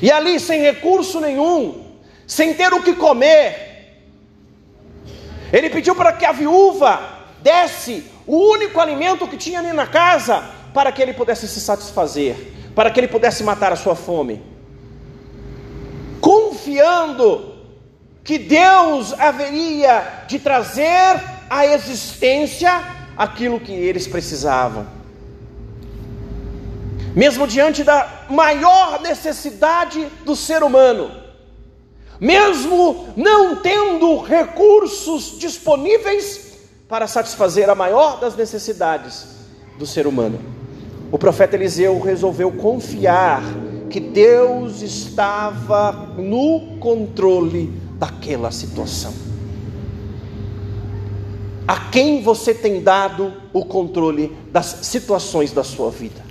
E 0.00 0.10
ali, 0.10 0.38
sem 0.38 0.60
recurso 0.60 1.20
nenhum, 1.20 1.84
sem 2.26 2.54
ter 2.54 2.72
o 2.72 2.82
que 2.82 2.94
comer, 2.94 3.98
ele 5.52 5.68
pediu 5.70 5.94
para 5.94 6.12
que 6.12 6.24
a 6.24 6.32
viúva 6.32 7.00
desse 7.42 8.04
o 8.26 8.36
único 8.36 8.78
alimento 8.78 9.26
que 9.26 9.36
tinha 9.36 9.58
ali 9.58 9.72
na 9.72 9.86
casa, 9.86 10.42
para 10.72 10.92
que 10.92 11.02
ele 11.02 11.12
pudesse 11.12 11.48
se 11.48 11.60
satisfazer 11.60 12.61
para 12.74 12.90
que 12.90 13.00
ele 13.00 13.08
pudesse 13.08 13.44
matar 13.44 13.72
a 13.72 13.76
sua 13.76 13.94
fome, 13.94 14.42
confiando 16.20 17.52
que 18.24 18.38
Deus 18.38 19.12
haveria 19.18 20.24
de 20.28 20.38
trazer 20.38 21.20
à 21.50 21.66
existência 21.66 22.70
aquilo 23.16 23.60
que 23.60 23.72
eles 23.72 24.06
precisavam. 24.06 24.86
Mesmo 27.14 27.46
diante 27.46 27.84
da 27.84 28.24
maior 28.30 29.02
necessidade 29.02 30.06
do 30.24 30.34
ser 30.34 30.62
humano, 30.62 31.10
mesmo 32.18 33.12
não 33.16 33.56
tendo 33.56 34.22
recursos 34.22 35.38
disponíveis 35.38 36.52
para 36.88 37.06
satisfazer 37.06 37.68
a 37.68 37.74
maior 37.74 38.18
das 38.18 38.34
necessidades 38.34 39.26
do 39.78 39.86
ser 39.86 40.06
humano 40.06 40.61
o 41.12 41.18
profeta 41.18 41.54
Eliseu 41.54 42.00
resolveu 42.00 42.50
confiar 42.50 43.42
que 43.90 44.00
Deus 44.00 44.80
estava 44.80 45.92
no 46.16 46.78
controle 46.80 47.70
daquela 47.98 48.50
situação. 48.50 49.12
A 51.68 51.90
quem 51.90 52.22
você 52.22 52.54
tem 52.54 52.82
dado 52.82 53.30
o 53.52 53.62
controle 53.62 54.34
das 54.50 54.78
situações 54.82 55.52
da 55.52 55.62
sua 55.62 55.90
vida? 55.90 56.22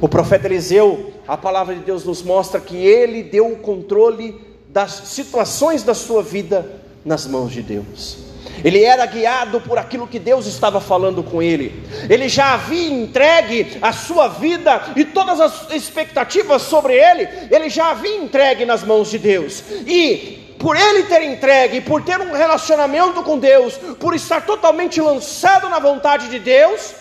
O 0.00 0.08
profeta 0.08 0.46
Eliseu, 0.46 1.12
a 1.28 1.36
palavra 1.36 1.74
de 1.74 1.82
Deus 1.82 2.04
nos 2.04 2.22
mostra 2.22 2.58
que 2.58 2.76
ele 2.76 3.22
deu 3.22 3.52
o 3.52 3.56
controle 3.56 4.40
das 4.70 4.92
situações 4.92 5.82
da 5.82 5.94
sua 5.94 6.22
vida 6.22 6.80
nas 7.04 7.26
mãos 7.26 7.52
de 7.52 7.60
Deus. 7.62 8.25
Ele 8.64 8.82
era 8.82 9.06
guiado 9.06 9.60
por 9.60 9.78
aquilo 9.78 10.06
que 10.06 10.18
Deus 10.18 10.46
estava 10.46 10.80
falando 10.80 11.22
com 11.22 11.42
ele. 11.42 11.84
Ele 12.08 12.28
já 12.28 12.54
havia 12.54 12.90
entregue 12.90 13.78
a 13.80 13.92
sua 13.92 14.28
vida 14.28 14.92
e 14.96 15.04
todas 15.04 15.40
as 15.40 15.70
expectativas 15.70 16.62
sobre 16.62 16.94
ele, 16.94 17.28
ele 17.50 17.68
já 17.68 17.90
havia 17.90 18.16
entregue 18.16 18.64
nas 18.64 18.82
mãos 18.82 19.10
de 19.10 19.18
Deus. 19.18 19.62
E 19.86 20.54
por 20.58 20.76
ele 20.76 21.04
ter 21.04 21.22
entregue, 21.22 21.80
por 21.80 22.02
ter 22.02 22.20
um 22.20 22.32
relacionamento 22.32 23.22
com 23.22 23.38
Deus, 23.38 23.74
por 23.98 24.14
estar 24.14 24.44
totalmente 24.44 25.00
lançado 25.00 25.68
na 25.68 25.78
vontade 25.78 26.28
de 26.28 26.38
Deus, 26.38 26.94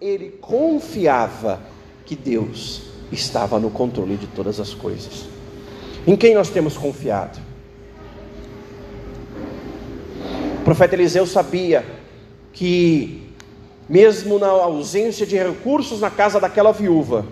ele 0.00 0.30
confiava 0.40 1.60
que 2.06 2.16
Deus 2.16 2.82
estava 3.12 3.58
no 3.58 3.70
controle 3.70 4.16
de 4.16 4.26
todas 4.28 4.60
as 4.60 4.72
coisas. 4.72 5.26
Em 6.06 6.16
quem 6.16 6.34
nós 6.34 6.48
temos 6.48 6.76
confiado? 6.76 7.38
O 10.59 10.59
profeta 10.70 10.94
Eliseu 10.94 11.26
sabia 11.26 11.84
que, 12.52 13.28
mesmo 13.88 14.38
na 14.38 14.46
ausência 14.46 15.26
de 15.26 15.36
recursos 15.36 16.00
na 16.00 16.10
casa 16.10 16.38
daquela 16.38 16.70
viúva, 16.70 17.26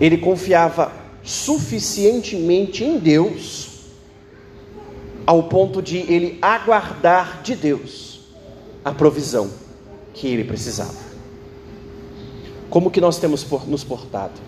ele 0.00 0.18
confiava 0.18 0.90
suficientemente 1.22 2.82
em 2.82 2.98
Deus, 2.98 3.84
ao 5.24 5.44
ponto 5.44 5.80
de 5.80 5.98
ele 6.12 6.40
aguardar 6.42 7.40
de 7.44 7.54
Deus 7.54 8.22
a 8.84 8.90
provisão 8.90 9.48
que 10.12 10.26
ele 10.26 10.42
precisava. 10.42 11.04
como 12.68 12.90
que 12.90 13.00
nós 13.00 13.18
temos 13.18 13.46
nos 13.68 13.84
portado? 13.84 14.40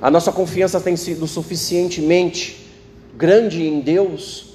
A 0.00 0.08
nossa 0.08 0.30
confiança 0.30 0.80
tem 0.80 0.96
sido 0.96 1.26
suficientemente 1.26 2.63
grande 3.16 3.66
em 3.66 3.80
Deus? 3.80 4.54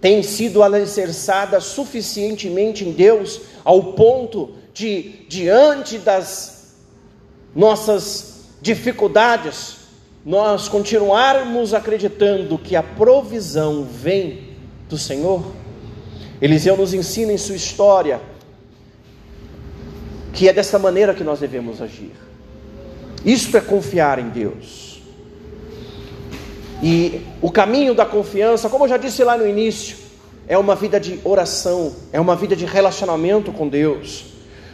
Tem 0.00 0.22
sido 0.22 0.62
alicerçada 0.62 1.60
suficientemente 1.60 2.84
em 2.84 2.92
Deus 2.92 3.40
ao 3.64 3.92
ponto 3.92 4.52
de, 4.72 5.26
diante 5.28 5.98
das 5.98 6.74
nossas 7.54 8.44
dificuldades, 8.62 9.76
nós 10.24 10.68
continuarmos 10.68 11.74
acreditando 11.74 12.58
que 12.58 12.76
a 12.76 12.82
provisão 12.82 13.84
vem 13.84 14.50
do 14.88 14.98
Senhor? 14.98 15.44
Eliseu 16.40 16.76
nos 16.76 16.94
ensina 16.94 17.32
em 17.32 17.38
sua 17.38 17.56
história 17.56 18.20
que 20.32 20.48
é 20.48 20.52
dessa 20.52 20.78
maneira 20.78 21.14
que 21.14 21.24
nós 21.24 21.40
devemos 21.40 21.82
agir. 21.82 22.12
Isto 23.24 23.56
é 23.56 23.60
confiar 23.60 24.18
em 24.18 24.30
Deus. 24.30 24.89
E 26.82 27.26
o 27.42 27.50
caminho 27.50 27.94
da 27.94 28.06
confiança, 28.06 28.68
como 28.68 28.84
eu 28.84 28.88
já 28.88 28.96
disse 28.96 29.22
lá 29.22 29.36
no 29.36 29.46
início, 29.46 29.96
é 30.48 30.56
uma 30.56 30.74
vida 30.74 30.98
de 30.98 31.20
oração, 31.22 31.94
é 32.12 32.20
uma 32.20 32.34
vida 32.34 32.56
de 32.56 32.64
relacionamento 32.64 33.52
com 33.52 33.68
Deus. 33.68 34.24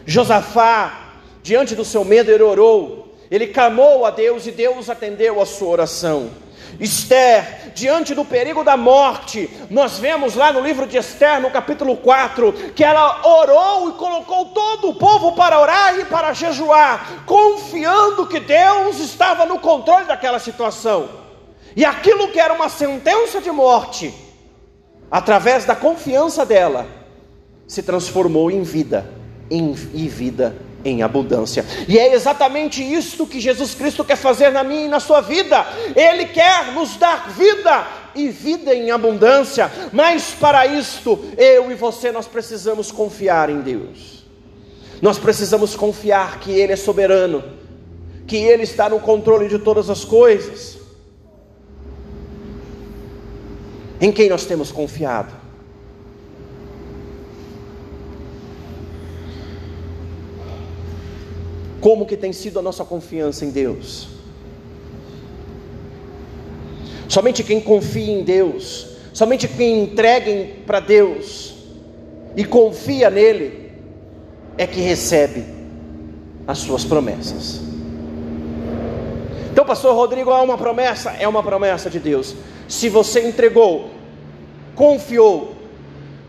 Josafá, 0.06 1.20
diante 1.42 1.74
do 1.74 1.84
seu 1.84 2.04
medo, 2.04 2.30
ele 2.30 2.42
orou, 2.42 3.14
ele 3.30 3.48
clamou 3.48 4.06
a 4.06 4.10
Deus 4.10 4.46
e 4.46 4.52
Deus 4.52 4.88
atendeu 4.88 5.40
a 5.40 5.46
sua 5.46 5.68
oração. 5.68 6.30
Esther, 6.78 7.72
diante 7.74 8.14
do 8.14 8.24
perigo 8.24 8.62
da 8.62 8.76
morte, 8.76 9.50
nós 9.70 9.98
vemos 9.98 10.34
lá 10.34 10.52
no 10.52 10.60
livro 10.60 10.86
de 10.86 10.96
Esther, 10.96 11.40
no 11.40 11.50
capítulo 11.50 11.96
4, 11.96 12.52
que 12.74 12.84
ela 12.84 13.26
orou 13.26 13.88
e 13.90 13.92
colocou 13.92 14.46
todo 14.46 14.90
o 14.90 14.94
povo 14.94 15.32
para 15.32 15.60
orar 15.60 15.98
e 15.98 16.04
para 16.04 16.32
jejuar, 16.32 17.24
confiando 17.24 18.26
que 18.26 18.40
Deus 18.40 18.98
estava 19.00 19.44
no 19.46 19.58
controle 19.58 20.04
daquela 20.06 20.38
situação. 20.38 21.26
E 21.76 21.84
aquilo 21.84 22.28
que 22.28 22.40
era 22.40 22.54
uma 22.54 22.70
sentença 22.70 23.40
de 23.40 23.50
morte, 23.50 24.12
através 25.10 25.66
da 25.66 25.76
confiança 25.76 26.44
dela, 26.44 26.86
se 27.68 27.82
transformou 27.82 28.50
em 28.50 28.62
vida, 28.62 29.08
em, 29.50 29.74
em 29.94 30.08
vida 30.08 30.56
em 30.86 31.02
abundância. 31.02 31.64
E 31.88 31.98
é 31.98 32.14
exatamente 32.14 32.82
isto 32.82 33.26
que 33.26 33.40
Jesus 33.40 33.74
Cristo 33.74 34.04
quer 34.04 34.16
fazer 34.16 34.50
na 34.50 34.62
minha 34.62 34.86
e 34.86 34.88
na 34.88 35.00
sua 35.00 35.20
vida. 35.20 35.66
Ele 35.94 36.26
quer 36.26 36.72
nos 36.72 36.96
dar 36.96 37.28
vida 37.30 37.86
e 38.14 38.28
vida 38.28 38.74
em 38.74 38.90
abundância. 38.90 39.70
Mas 39.92 40.30
para 40.30 40.66
isto, 40.66 41.18
eu 41.36 41.70
e 41.70 41.74
você 41.74 42.12
nós 42.12 42.26
precisamos 42.26 42.92
confiar 42.92 43.50
em 43.50 43.60
Deus. 43.60 44.24
Nós 45.02 45.18
precisamos 45.18 45.74
confiar 45.74 46.38
que 46.40 46.52
ele 46.52 46.72
é 46.72 46.76
soberano, 46.76 47.44
que 48.26 48.36
ele 48.36 48.62
está 48.62 48.88
no 48.88 49.00
controle 49.00 49.48
de 49.48 49.58
todas 49.58 49.90
as 49.90 50.04
coisas. 50.04 50.75
Em 54.00 54.12
quem 54.12 54.28
nós 54.28 54.44
temos 54.44 54.70
confiado? 54.70 55.32
Como 61.80 62.04
que 62.04 62.16
tem 62.16 62.32
sido 62.32 62.58
a 62.58 62.62
nossa 62.62 62.84
confiança 62.84 63.44
em 63.44 63.50
Deus? 63.50 64.08
Somente 67.08 67.42
quem 67.42 67.60
confia 67.60 68.12
em 68.12 68.24
Deus, 68.24 68.88
somente 69.12 69.46
quem 69.46 69.84
entrega 69.84 70.50
para 70.66 70.80
Deus 70.80 71.54
e 72.36 72.44
confia 72.44 73.08
nele, 73.08 73.70
é 74.58 74.66
que 74.66 74.80
recebe 74.80 75.44
as 76.46 76.58
suas 76.58 76.84
promessas. 76.84 77.60
Então, 79.52 79.64
pastor 79.64 79.94
Rodrigo, 79.94 80.30
há 80.30 80.42
uma 80.42 80.58
promessa, 80.58 81.12
é 81.12 81.26
uma 81.26 81.42
promessa 81.42 81.88
de 81.88 81.98
Deus. 81.98 82.34
Se 82.68 82.88
você 82.88 83.26
entregou, 83.26 83.90
confiou, 84.74 85.54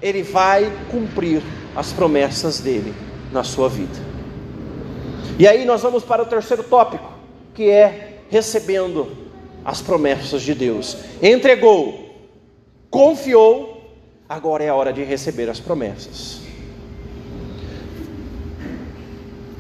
ele 0.02 0.24
vai 0.24 0.72
cumprir 0.92 1.42
as 1.76 1.92
promessas 1.92 2.60
dele 2.60 2.94
na 3.32 3.44
sua 3.44 3.70
vida. 3.70 4.08
E 5.40 5.48
aí 5.48 5.66
nós 5.66 5.82
vamos 5.82 6.04
para 6.04 6.24
o 6.24 6.26
terceiro 6.26 6.64
tópico, 6.64 7.12
que 7.54 7.70
é 7.70 8.22
recebendo 8.30 9.08
as 9.64 9.82
promessas 9.82 10.42
de 10.42 10.54
Deus. 10.54 10.98
Entregou, 11.22 12.16
confiou, 12.90 13.82
agora 14.28 14.64
é 14.64 14.70
a 14.70 14.76
hora 14.76 14.94
de 14.94 15.04
receber 15.04 15.50
as 15.50 15.60
promessas. 15.60 16.42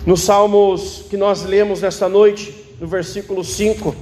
Nos 0.05 0.21
Salmos 0.21 1.05
que 1.09 1.17
nós 1.17 1.43
lemos 1.43 1.81
nesta 1.81 2.07
noite, 2.07 2.55
no 2.79 2.87
versículo 2.87 3.43
5, 3.43 3.93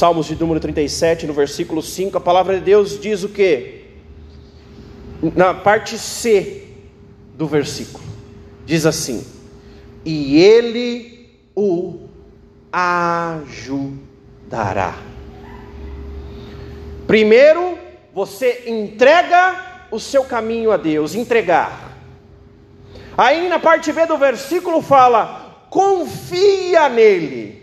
Salmos 0.00 0.26
de 0.28 0.34
número 0.34 0.58
37, 0.58 1.26
no 1.26 1.34
versículo 1.34 1.82
5, 1.82 2.16
a 2.16 2.20
palavra 2.22 2.54
de 2.54 2.64
Deus 2.64 2.98
diz 2.98 3.22
o 3.22 3.28
que? 3.28 3.84
Na 5.36 5.52
parte 5.52 5.98
C 5.98 6.68
do 7.34 7.46
versículo, 7.46 8.02
diz 8.64 8.86
assim: 8.86 9.22
e 10.02 10.40
ele 10.40 11.28
o 11.54 12.08
ajudará. 12.72 13.74
Primeiro, 17.06 17.76
você 18.14 18.64
entrega 18.68 19.84
o 19.90 20.00
seu 20.00 20.24
caminho 20.24 20.72
a 20.72 20.78
Deus, 20.78 21.14
entregar. 21.14 21.94
Aí 23.18 23.50
na 23.50 23.58
parte 23.58 23.92
B 23.92 24.06
do 24.06 24.16
versículo 24.16 24.80
fala: 24.80 25.66
confia 25.68 26.88
nele. 26.88 27.59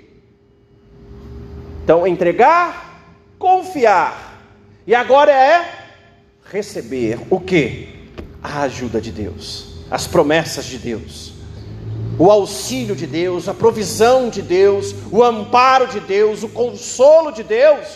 Então, 1.87 2.05
entregar, 2.05 3.01
confiar. 3.39 4.43
E 4.85 4.93
agora 4.93 5.31
é 5.31 5.85
receber 6.43 7.17
o 7.29 7.39
que? 7.39 8.09
A 8.43 8.63
ajuda 8.63 8.99
de 8.99 9.09
Deus, 9.09 9.85
as 9.89 10.05
promessas 10.05 10.65
de 10.65 10.77
Deus 10.79 11.31
o 12.19 12.29
auxílio 12.29 12.93
de 12.93 13.07
Deus, 13.07 13.47
a 13.47 13.53
provisão 13.53 14.29
de 14.29 14.41
Deus, 14.41 14.93
o 15.11 15.23
amparo 15.23 15.87
de 15.87 16.01
Deus, 16.01 16.43
o 16.43 16.49
consolo 16.49 17.31
de 17.31 17.43
Deus. 17.43 17.87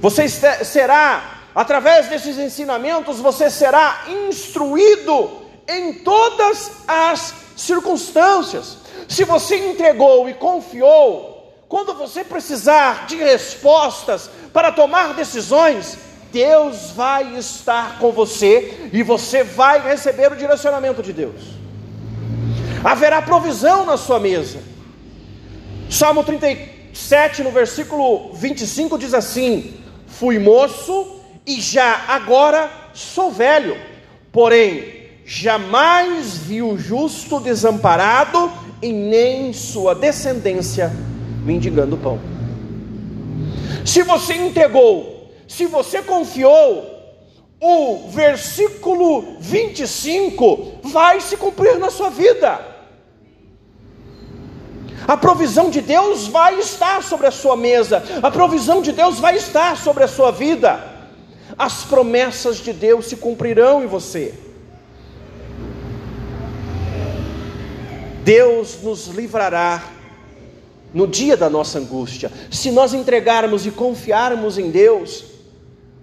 Você 0.00 0.26
será, 0.28 1.42
através 1.54 2.08
desses 2.08 2.38
ensinamentos, 2.38 3.18
você 3.18 3.50
será 3.50 4.04
instruído 4.08 5.42
em 5.68 5.92
todas 5.92 6.70
as 6.86 7.34
circunstâncias. 7.56 8.85
Se 9.08 9.24
você 9.24 9.70
entregou 9.70 10.28
e 10.28 10.34
confiou, 10.34 11.36
quando 11.68 11.94
você 11.94 12.22
precisar 12.22 13.06
de 13.06 13.16
respostas 13.16 14.30
para 14.52 14.70
tomar 14.70 15.14
decisões, 15.14 15.98
Deus 16.32 16.90
vai 16.90 17.36
estar 17.36 17.98
com 17.98 18.12
você 18.12 18.90
e 18.92 19.02
você 19.02 19.42
vai 19.42 19.80
receber 19.80 20.32
o 20.32 20.36
direcionamento 20.36 21.02
de 21.02 21.12
Deus. 21.12 21.40
Haverá 22.84 23.22
provisão 23.22 23.84
na 23.84 23.96
sua 23.96 24.20
mesa. 24.20 24.60
Salmo 25.90 26.22
37, 26.22 27.42
no 27.42 27.50
versículo 27.50 28.32
25, 28.34 28.98
diz 28.98 29.14
assim: 29.14 29.80
Fui 30.06 30.38
moço 30.38 31.20
e 31.46 31.60
já 31.60 32.04
agora 32.08 32.70
sou 32.92 33.30
velho, 33.30 33.76
porém 34.30 35.06
jamais 35.24 36.36
vi 36.36 36.62
o 36.62 36.78
justo 36.78 37.40
desamparado 37.40 38.52
e 38.82 38.92
nem 38.92 39.52
sua 39.52 39.94
descendência 39.94 40.92
mendigando 41.44 41.96
pão. 41.96 42.18
Se 43.84 44.02
você 44.02 44.34
entregou 44.34 45.16
se 45.46 45.66
você 45.66 46.02
confiou, 46.02 46.94
o 47.60 48.08
versículo 48.10 49.36
25 49.40 50.80
vai 50.82 51.20
se 51.20 51.36
cumprir 51.36 51.78
na 51.78 51.90
sua 51.90 52.10
vida. 52.10 52.74
A 55.06 55.16
provisão 55.16 55.70
de 55.70 55.80
Deus 55.80 56.26
vai 56.26 56.58
estar 56.58 57.02
sobre 57.02 57.28
a 57.28 57.30
sua 57.30 57.56
mesa, 57.56 58.02
a 58.22 58.30
provisão 58.30 58.82
de 58.82 58.90
Deus 58.90 59.20
vai 59.20 59.36
estar 59.36 59.76
sobre 59.76 60.02
a 60.02 60.08
sua 60.08 60.32
vida, 60.32 60.80
as 61.56 61.84
promessas 61.84 62.56
de 62.56 62.72
Deus 62.72 63.06
se 63.06 63.16
cumprirão 63.16 63.84
em 63.84 63.86
você. 63.86 64.34
Deus 68.26 68.82
nos 68.82 69.06
livrará 69.06 69.80
no 70.92 71.06
dia 71.06 71.36
da 71.36 71.48
nossa 71.48 71.78
angústia, 71.78 72.28
se 72.50 72.72
nós 72.72 72.92
entregarmos 72.92 73.64
e 73.64 73.70
confiarmos 73.70 74.58
em 74.58 74.68
Deus 74.68 75.26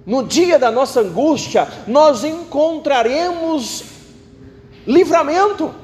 no 0.06 0.24
dia 0.26 0.58
da 0.58 0.72
nossa 0.72 1.02
angústia, 1.02 1.68
nós 1.86 2.24
encontraremos 2.24 3.84
livramento. 4.88 5.76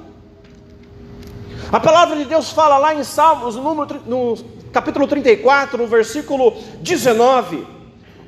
A 1.73 1.79
palavra 1.81 2.15
de 2.15 2.23
Deus 2.23 2.51
fala 2.51 2.77
lá 2.77 2.95
em 2.95 3.03
Salmos, 3.03 3.57
no, 3.57 3.63
número, 3.63 4.01
no 4.05 4.37
capítulo 4.71 5.07
34, 5.07 5.77
no 5.77 5.87
versículo 5.87 6.53
19: 6.79 7.67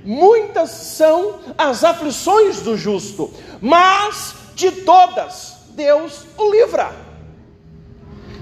muitas 0.03 0.69
são 0.69 1.35
as 1.57 1.81
aflições 1.85 2.59
do 2.59 2.75
justo, 2.75 3.31
mas 3.61 4.35
de 4.53 4.69
todas 4.69 5.59
Deus 5.69 6.25
o 6.37 6.51
livra. 6.51 7.10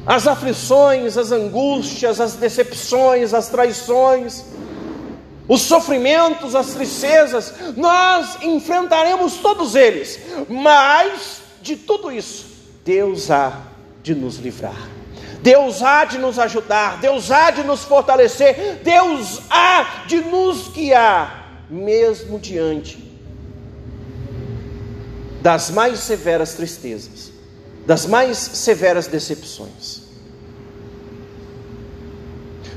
As 0.10 0.26
aflições, 0.26 1.20
as 1.20 1.32
angústias, 1.32 2.20
as 2.20 2.34
decepções, 2.34 3.32
as 3.32 3.47
traições, 3.47 4.43
os 5.47 5.62
sofrimentos, 5.62 6.55
as 6.55 6.74
tristezas, 6.74 7.53
nós 7.78 8.41
enfrentaremos 8.41 9.36
todos 9.36 9.76
eles, 9.76 10.20
mas 10.49 11.41
de 11.62 11.76
tudo 11.76 12.12
isso, 12.12 12.47
Deus 12.84 13.30
há 13.30 13.62
de 14.01 14.16
nos 14.16 14.38
livrar. 14.38 14.89
Deus 15.43 15.84
há 15.84 16.05
de 16.05 16.18
nos 16.18 16.39
ajudar, 16.39 16.99
Deus 16.99 17.30
há 17.30 17.51
de 17.51 17.64
nos 17.64 17.84
fortalecer, 17.84 18.80
Deus 18.84 19.39
há 19.47 20.05
de 20.07 20.22
nos 20.22 20.70
guiar, 20.70 21.68
mesmo 21.70 22.39
diante 22.39 22.97
das 25.39 25.70
mais 25.70 25.99
severas 25.99 26.55
tristezas, 26.55 27.32
das 27.89 28.05
mais 28.05 28.37
severas 28.37 29.07
decepções. 29.07 30.03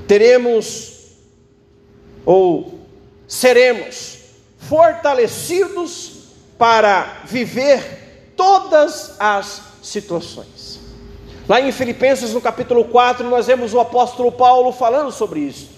Teremos 0.08 1.10
ou 2.24 2.78
seremos 3.28 4.20
fortalecidos 4.56 6.12
para 6.56 7.24
viver 7.26 8.32
todas 8.34 9.14
as 9.20 9.60
situações. 9.82 10.80
Lá 11.46 11.60
em 11.60 11.70
Filipenses, 11.72 12.32
no 12.32 12.40
capítulo 12.40 12.82
4, 12.86 13.28
nós 13.28 13.48
vemos 13.48 13.74
o 13.74 13.80
apóstolo 13.80 14.32
Paulo 14.32 14.72
falando 14.72 15.12
sobre 15.12 15.40
isso. 15.40 15.68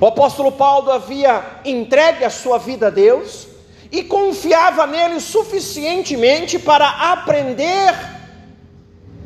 O 0.00 0.06
apóstolo 0.06 0.50
Paulo 0.50 0.90
havia 0.90 1.60
entregue 1.64 2.24
a 2.24 2.30
sua 2.30 2.58
vida 2.58 2.88
a 2.88 2.90
Deus 2.90 3.46
e 3.90 4.02
confiava 4.04 4.86
nele 4.86 5.20
suficientemente 5.20 6.58
para 6.58 7.12
aprender 7.12 7.94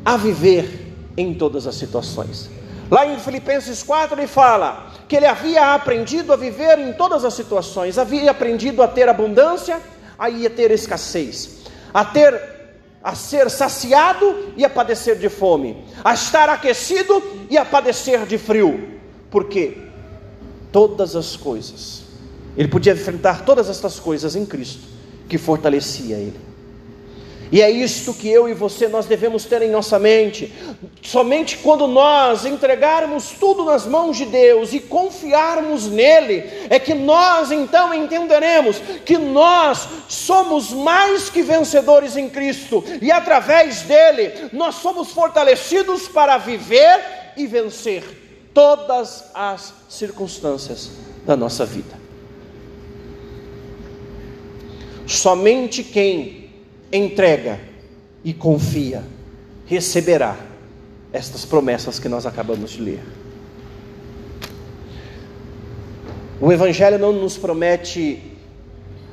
a 0.04 0.16
viver 0.16 0.94
em 1.16 1.34
todas 1.34 1.66
as 1.66 1.74
situações. 1.74 2.50
Lá 2.90 3.06
em 3.06 3.18
Filipenses 3.18 3.82
4 3.82 4.18
ele 4.18 4.26
fala 4.26 4.92
que 5.08 5.16
ele 5.16 5.26
havia 5.26 5.74
aprendido 5.74 6.32
a 6.32 6.36
viver 6.36 6.78
em 6.78 6.92
todas 6.92 7.24
as 7.24 7.34
situações, 7.34 7.98
havia 7.98 8.30
aprendido 8.30 8.82
a 8.82 8.88
ter 8.88 9.08
abundância, 9.08 9.80
a 10.18 10.28
ter 10.50 10.70
escassez, 10.70 11.64
a 11.92 12.04
ter 12.04 12.54
a 13.02 13.14
ser 13.14 13.50
saciado 13.50 14.54
e 14.56 14.64
a 14.64 14.70
padecer 14.70 15.18
de 15.18 15.28
fome, 15.28 15.84
a 16.02 16.14
estar 16.14 16.48
aquecido 16.48 17.22
e 17.50 17.58
a 17.58 17.64
padecer 17.64 18.24
de 18.24 18.38
frio. 18.38 18.98
Por 19.30 19.44
quê? 19.44 19.76
Todas 20.72 21.14
as 21.14 21.36
coisas. 21.36 22.03
Ele 22.56 22.68
podia 22.68 22.92
enfrentar 22.92 23.44
todas 23.44 23.68
estas 23.68 23.98
coisas 23.98 24.36
em 24.36 24.46
Cristo, 24.46 24.82
que 25.28 25.38
fortalecia 25.38 26.16
ele. 26.16 26.54
E 27.52 27.62
é 27.62 27.70
isto 27.70 28.12
que 28.12 28.28
eu 28.28 28.48
e 28.48 28.52
você 28.52 28.88
nós 28.88 29.06
devemos 29.06 29.44
ter 29.44 29.62
em 29.62 29.70
nossa 29.70 29.96
mente. 29.96 30.52
Somente 31.02 31.58
quando 31.58 31.86
nós 31.86 32.44
entregarmos 32.44 33.30
tudo 33.38 33.64
nas 33.64 33.86
mãos 33.86 34.16
de 34.16 34.24
Deus 34.24 34.72
e 34.72 34.80
confiarmos 34.80 35.86
nele, 35.86 36.42
é 36.68 36.80
que 36.80 36.94
nós 36.94 37.52
então 37.52 37.94
entenderemos 37.94 38.78
que 39.04 39.16
nós 39.16 39.86
somos 40.08 40.72
mais 40.72 41.30
que 41.30 41.42
vencedores 41.42 42.16
em 42.16 42.28
Cristo 42.28 42.82
e 43.00 43.12
através 43.12 43.82
dele 43.82 44.50
nós 44.52 44.76
somos 44.76 45.10
fortalecidos 45.10 46.08
para 46.08 46.38
viver 46.38 47.00
e 47.36 47.46
vencer 47.46 48.02
todas 48.52 49.26
as 49.32 49.72
circunstâncias 49.88 50.90
da 51.24 51.36
nossa 51.36 51.64
vida. 51.64 52.03
Somente 55.06 55.82
quem 55.82 56.50
entrega 56.92 57.60
e 58.24 58.32
confia, 58.32 59.02
receberá 59.66 60.36
estas 61.12 61.44
promessas 61.44 61.98
que 61.98 62.08
nós 62.08 62.26
acabamos 62.26 62.70
de 62.70 62.82
ler. 62.82 63.00
O 66.40 66.52
Evangelho 66.52 66.98
não 66.98 67.12
nos 67.12 67.36
promete 67.36 68.20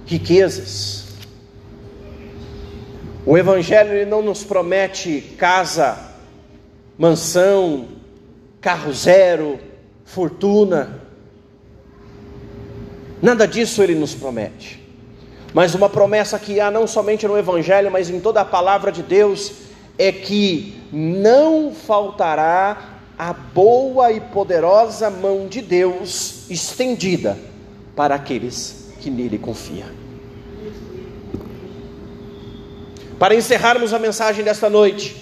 riquezas, 0.06 1.06
o 3.26 3.38
Evangelho 3.38 3.94
ele 3.94 4.10
não 4.10 4.22
nos 4.22 4.44
promete 4.44 5.22
casa, 5.38 6.12
mansão, 6.98 7.88
carro 8.60 8.92
zero, 8.92 9.60
fortuna. 10.04 11.00
Nada 13.22 13.48
disso 13.48 13.84
ele 13.84 13.94
nos 13.94 14.16
promete. 14.16 14.81
Mas 15.54 15.76
uma 15.76 15.90
promessa 15.90 16.40
que 16.40 16.60
há 16.60 16.72
não 16.72 16.88
somente 16.88 17.28
no 17.28 17.38
Evangelho, 17.38 17.92
mas 17.92 18.10
em 18.10 18.20
toda 18.20 18.42
a 18.42 18.46
palavra 18.46 18.92
de 18.92 19.04
Deus, 19.04 19.52
é 19.98 20.12
que 20.12 20.82
não 20.92 21.74
faltará 21.74 23.00
a 23.18 23.34
boa 23.34 24.12
e 24.12 24.20
poderosa 24.20 25.10
mão 25.10 25.48
de 25.48 25.62
Deus 25.62 26.50
estendida 26.50 27.38
para 27.96 28.16
aqueles 28.16 28.90
que 29.00 29.10
nele 29.10 29.38
confiam. 29.38 29.88
Para 33.20 33.36
encerrarmos 33.36 33.94
a 33.94 34.00
mensagem 34.00 34.44
desta 34.44 34.70
noite, 34.70 35.16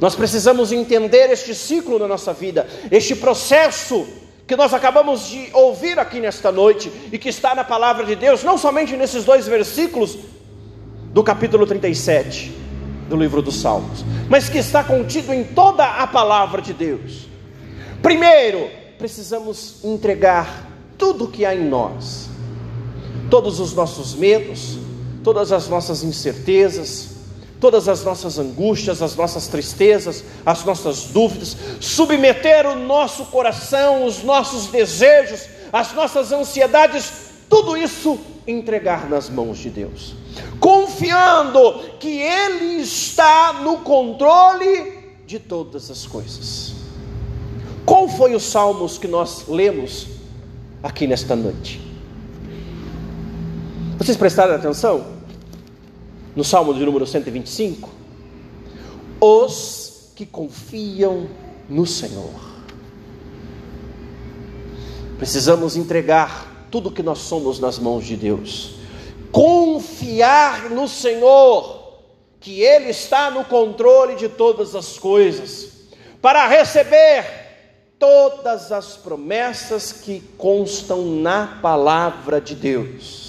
nós 0.00 0.14
precisamos 0.14 0.72
entender 0.72 1.30
este 1.30 1.54
ciclo 1.54 1.98
na 1.98 2.06
nossa 2.06 2.32
vida, 2.32 2.66
este 2.90 3.16
processo 3.16 4.06
que 4.48 4.56
nós 4.56 4.72
acabamos 4.72 5.28
de 5.28 5.50
ouvir 5.52 5.98
aqui 5.98 6.20
nesta 6.20 6.50
noite 6.50 6.90
e 7.12 7.18
que 7.18 7.28
está 7.28 7.54
na 7.54 7.62
palavra 7.62 8.06
de 8.06 8.16
Deus, 8.16 8.42
não 8.42 8.56
somente 8.56 8.96
nesses 8.96 9.22
dois 9.22 9.46
versículos 9.46 10.18
do 11.12 11.22
capítulo 11.22 11.66
37 11.66 12.56
do 13.10 13.16
livro 13.16 13.42
dos 13.42 13.60
Salmos, 13.60 14.02
mas 14.26 14.48
que 14.48 14.56
está 14.56 14.82
contido 14.82 15.34
em 15.34 15.44
toda 15.44 15.84
a 15.84 16.06
palavra 16.06 16.62
de 16.62 16.72
Deus. 16.72 17.28
Primeiro, 18.00 18.70
precisamos 18.96 19.84
entregar 19.84 20.66
tudo 20.96 21.24
o 21.24 21.30
que 21.30 21.44
há 21.44 21.54
em 21.54 21.68
nós, 21.68 22.30
todos 23.28 23.60
os 23.60 23.74
nossos 23.74 24.14
medos, 24.14 24.78
todas 25.22 25.52
as 25.52 25.68
nossas 25.68 26.02
incertezas, 26.02 27.17
todas 27.60 27.88
as 27.88 28.04
nossas 28.04 28.38
angústias, 28.38 29.02
as 29.02 29.16
nossas 29.16 29.48
tristezas, 29.48 30.24
as 30.44 30.64
nossas 30.64 31.04
dúvidas, 31.04 31.56
submeter 31.80 32.66
o 32.66 32.76
nosso 32.76 33.26
coração, 33.26 34.04
os 34.04 34.22
nossos 34.22 34.68
desejos, 34.68 35.46
as 35.72 35.92
nossas 35.92 36.32
ansiedades, 36.32 37.12
tudo 37.48 37.76
isso 37.76 38.18
entregar 38.46 39.08
nas 39.08 39.28
mãos 39.28 39.58
de 39.58 39.70
Deus, 39.70 40.14
confiando 40.60 41.80
que 41.98 42.20
Ele 42.20 42.80
está 42.80 43.54
no 43.54 43.78
controle 43.78 45.16
de 45.26 45.38
todas 45.38 45.90
as 45.90 46.06
coisas. 46.06 46.74
Qual 47.84 48.08
foi 48.08 48.34
o 48.34 48.40
salmos 48.40 48.98
que 48.98 49.08
nós 49.08 49.48
lemos 49.48 50.06
aqui 50.82 51.06
nesta 51.06 51.34
noite? 51.34 51.80
Vocês 53.98 54.16
prestaram 54.16 54.54
atenção? 54.54 55.17
No 56.38 56.44
Salmo 56.44 56.72
de 56.72 56.84
número 56.84 57.04
125, 57.04 57.90
os 59.20 60.12
que 60.14 60.24
confiam 60.24 61.28
no 61.68 61.84
Senhor. 61.84 62.30
Precisamos 65.18 65.76
entregar 65.76 66.68
tudo 66.70 66.92
que 66.92 67.02
nós 67.02 67.18
somos 67.18 67.58
nas 67.58 67.76
mãos 67.80 68.06
de 68.06 68.14
Deus, 68.16 68.74
confiar 69.32 70.70
no 70.70 70.86
Senhor, 70.86 71.98
que 72.38 72.60
Ele 72.60 72.90
está 72.90 73.32
no 73.32 73.44
controle 73.44 74.14
de 74.14 74.28
todas 74.28 74.76
as 74.76 74.96
coisas, 74.96 75.88
para 76.22 76.46
receber 76.46 77.24
todas 77.98 78.70
as 78.70 78.96
promessas 78.96 79.90
que 79.90 80.20
constam 80.38 81.04
na 81.04 81.58
palavra 81.60 82.40
de 82.40 82.54
Deus 82.54 83.27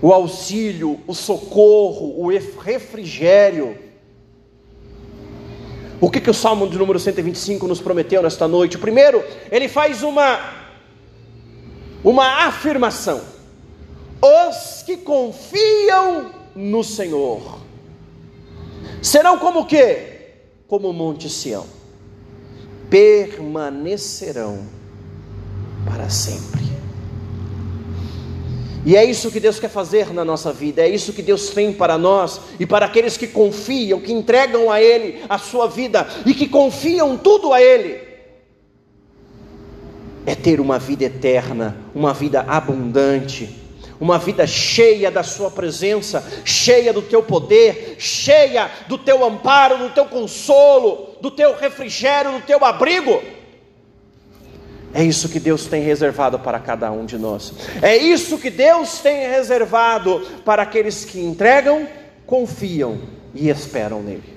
o 0.00 0.12
auxílio, 0.12 1.00
o 1.06 1.14
socorro, 1.14 2.20
o 2.20 2.28
refrigério. 2.60 3.78
O 6.00 6.10
que, 6.10 6.20
que 6.20 6.30
o 6.30 6.34
Salmo 6.34 6.68
de 6.68 6.76
número 6.76 6.98
125 6.98 7.66
nos 7.66 7.80
prometeu 7.80 8.22
nesta 8.22 8.46
noite? 8.46 8.76
Primeiro, 8.76 9.24
ele 9.50 9.68
faz 9.68 10.02
uma, 10.02 10.38
uma 12.04 12.46
afirmação: 12.46 13.22
os 14.20 14.82
que 14.82 14.98
confiam 14.98 16.30
no 16.54 16.84
Senhor 16.84 17.60
serão 19.02 19.38
como 19.38 19.60
o 19.60 19.66
que? 19.66 20.16
Como 20.68 20.90
o 20.90 20.92
Monte 20.92 21.30
Sião, 21.30 21.64
permanecerão 22.90 24.66
para 25.86 26.10
sempre. 26.10 26.55
E 28.86 28.96
é 28.96 29.04
isso 29.04 29.32
que 29.32 29.40
Deus 29.40 29.58
quer 29.58 29.68
fazer 29.68 30.14
na 30.14 30.24
nossa 30.24 30.52
vida, 30.52 30.80
é 30.80 30.88
isso 30.88 31.12
que 31.12 31.20
Deus 31.20 31.50
tem 31.50 31.72
para 31.72 31.98
nós 31.98 32.40
e 32.60 32.64
para 32.64 32.86
aqueles 32.86 33.16
que 33.16 33.26
confiam, 33.26 34.00
que 34.00 34.12
entregam 34.12 34.70
a 34.70 34.80
Ele 34.80 35.24
a 35.28 35.38
sua 35.38 35.66
vida 35.66 36.06
e 36.24 36.32
que 36.32 36.48
confiam 36.48 37.16
tudo 37.18 37.52
a 37.52 37.60
Ele. 37.60 38.06
é 40.26 40.34
ter 40.34 40.60
uma 40.60 40.78
vida 40.78 41.04
eterna, 41.04 41.76
uma 41.94 42.12
vida 42.12 42.44
abundante, 42.48 43.48
uma 44.00 44.18
vida 44.18 44.46
cheia 44.46 45.10
da 45.10 45.22
Sua 45.22 45.50
presença, 45.50 46.42
cheia 46.44 46.92
do 46.92 47.00
Teu 47.00 47.22
poder, 47.22 47.96
cheia 47.98 48.70
do 48.88 48.98
Teu 48.98 49.24
amparo, 49.24 49.78
do 49.78 49.90
Teu 49.90 50.04
consolo, 50.06 51.16
do 51.20 51.30
Teu 51.30 51.56
refrigério, 51.56 52.32
do 52.32 52.40
Teu 52.40 52.64
abrigo. 52.64 53.22
É 54.96 55.02
isso 55.02 55.28
que 55.28 55.38
Deus 55.38 55.66
tem 55.66 55.82
reservado 55.82 56.38
para 56.38 56.58
cada 56.58 56.90
um 56.90 57.04
de 57.04 57.18
nós. 57.18 57.52
É 57.82 57.94
isso 57.94 58.38
que 58.38 58.48
Deus 58.48 58.98
tem 59.00 59.28
reservado 59.28 60.26
para 60.42 60.62
aqueles 60.62 61.04
que 61.04 61.20
entregam, 61.20 61.86
confiam 62.24 62.98
e 63.34 63.50
esperam 63.50 64.02
nele. 64.02 64.34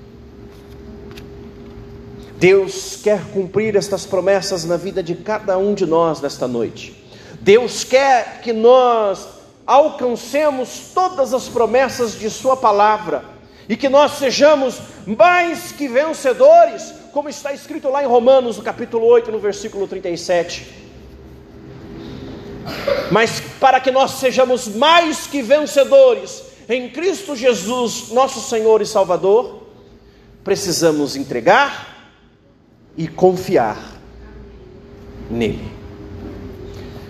Deus 2.36 2.98
quer 3.02 3.22
cumprir 3.32 3.74
estas 3.74 4.04
promessas 4.04 4.66
na 4.66 4.76
vida 4.76 5.02
de 5.02 5.14
cada 5.14 5.56
um 5.56 5.72
de 5.72 5.86
nós 5.86 6.20
nesta 6.20 6.46
noite. 6.46 6.94
Deus 7.40 7.82
quer 7.82 8.42
que 8.42 8.52
nós 8.52 9.28
alcancemos 9.66 10.90
todas 10.92 11.32
as 11.32 11.48
promessas 11.48 12.18
de 12.18 12.28
Sua 12.28 12.54
palavra 12.54 13.24
e 13.66 13.78
que 13.78 13.88
nós 13.88 14.18
sejamos 14.18 14.78
mais 15.06 15.72
que 15.72 15.88
vencedores, 15.88 16.99
como 17.12 17.28
está 17.28 17.52
escrito 17.52 17.88
lá 17.88 18.02
em 18.02 18.06
Romanos, 18.06 18.56
no 18.56 18.62
capítulo 18.62 19.06
8, 19.06 19.30
no 19.30 19.38
versículo 19.38 19.86
37. 19.86 20.66
Mas 23.10 23.40
para 23.58 23.80
que 23.80 23.90
nós 23.90 24.12
sejamos 24.12 24.68
mais 24.68 25.26
que 25.26 25.42
vencedores 25.42 26.44
em 26.68 26.88
Cristo 26.88 27.34
Jesus, 27.34 28.10
nosso 28.10 28.40
Senhor 28.40 28.80
e 28.80 28.86
Salvador, 28.86 29.64
precisamos 30.44 31.16
entregar 31.16 32.12
e 32.96 33.08
confiar 33.08 33.98
nele. 35.30 35.70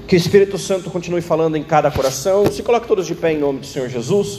Que 0.07 0.17
o 0.17 0.19
Espírito 0.19 0.57
Santo 0.57 0.91
continue 0.91 1.21
falando 1.21 1.57
em 1.57 1.63
cada 1.63 1.91
coração. 1.91 2.51
Se 2.51 2.63
coloque 2.63 2.89
todos 2.89 3.07
de 3.07 3.15
pé 3.15 3.33
em 3.33 3.39
nome 3.39 3.61
do 3.61 3.67
Senhor 3.67 3.89
Jesus. 3.89 4.39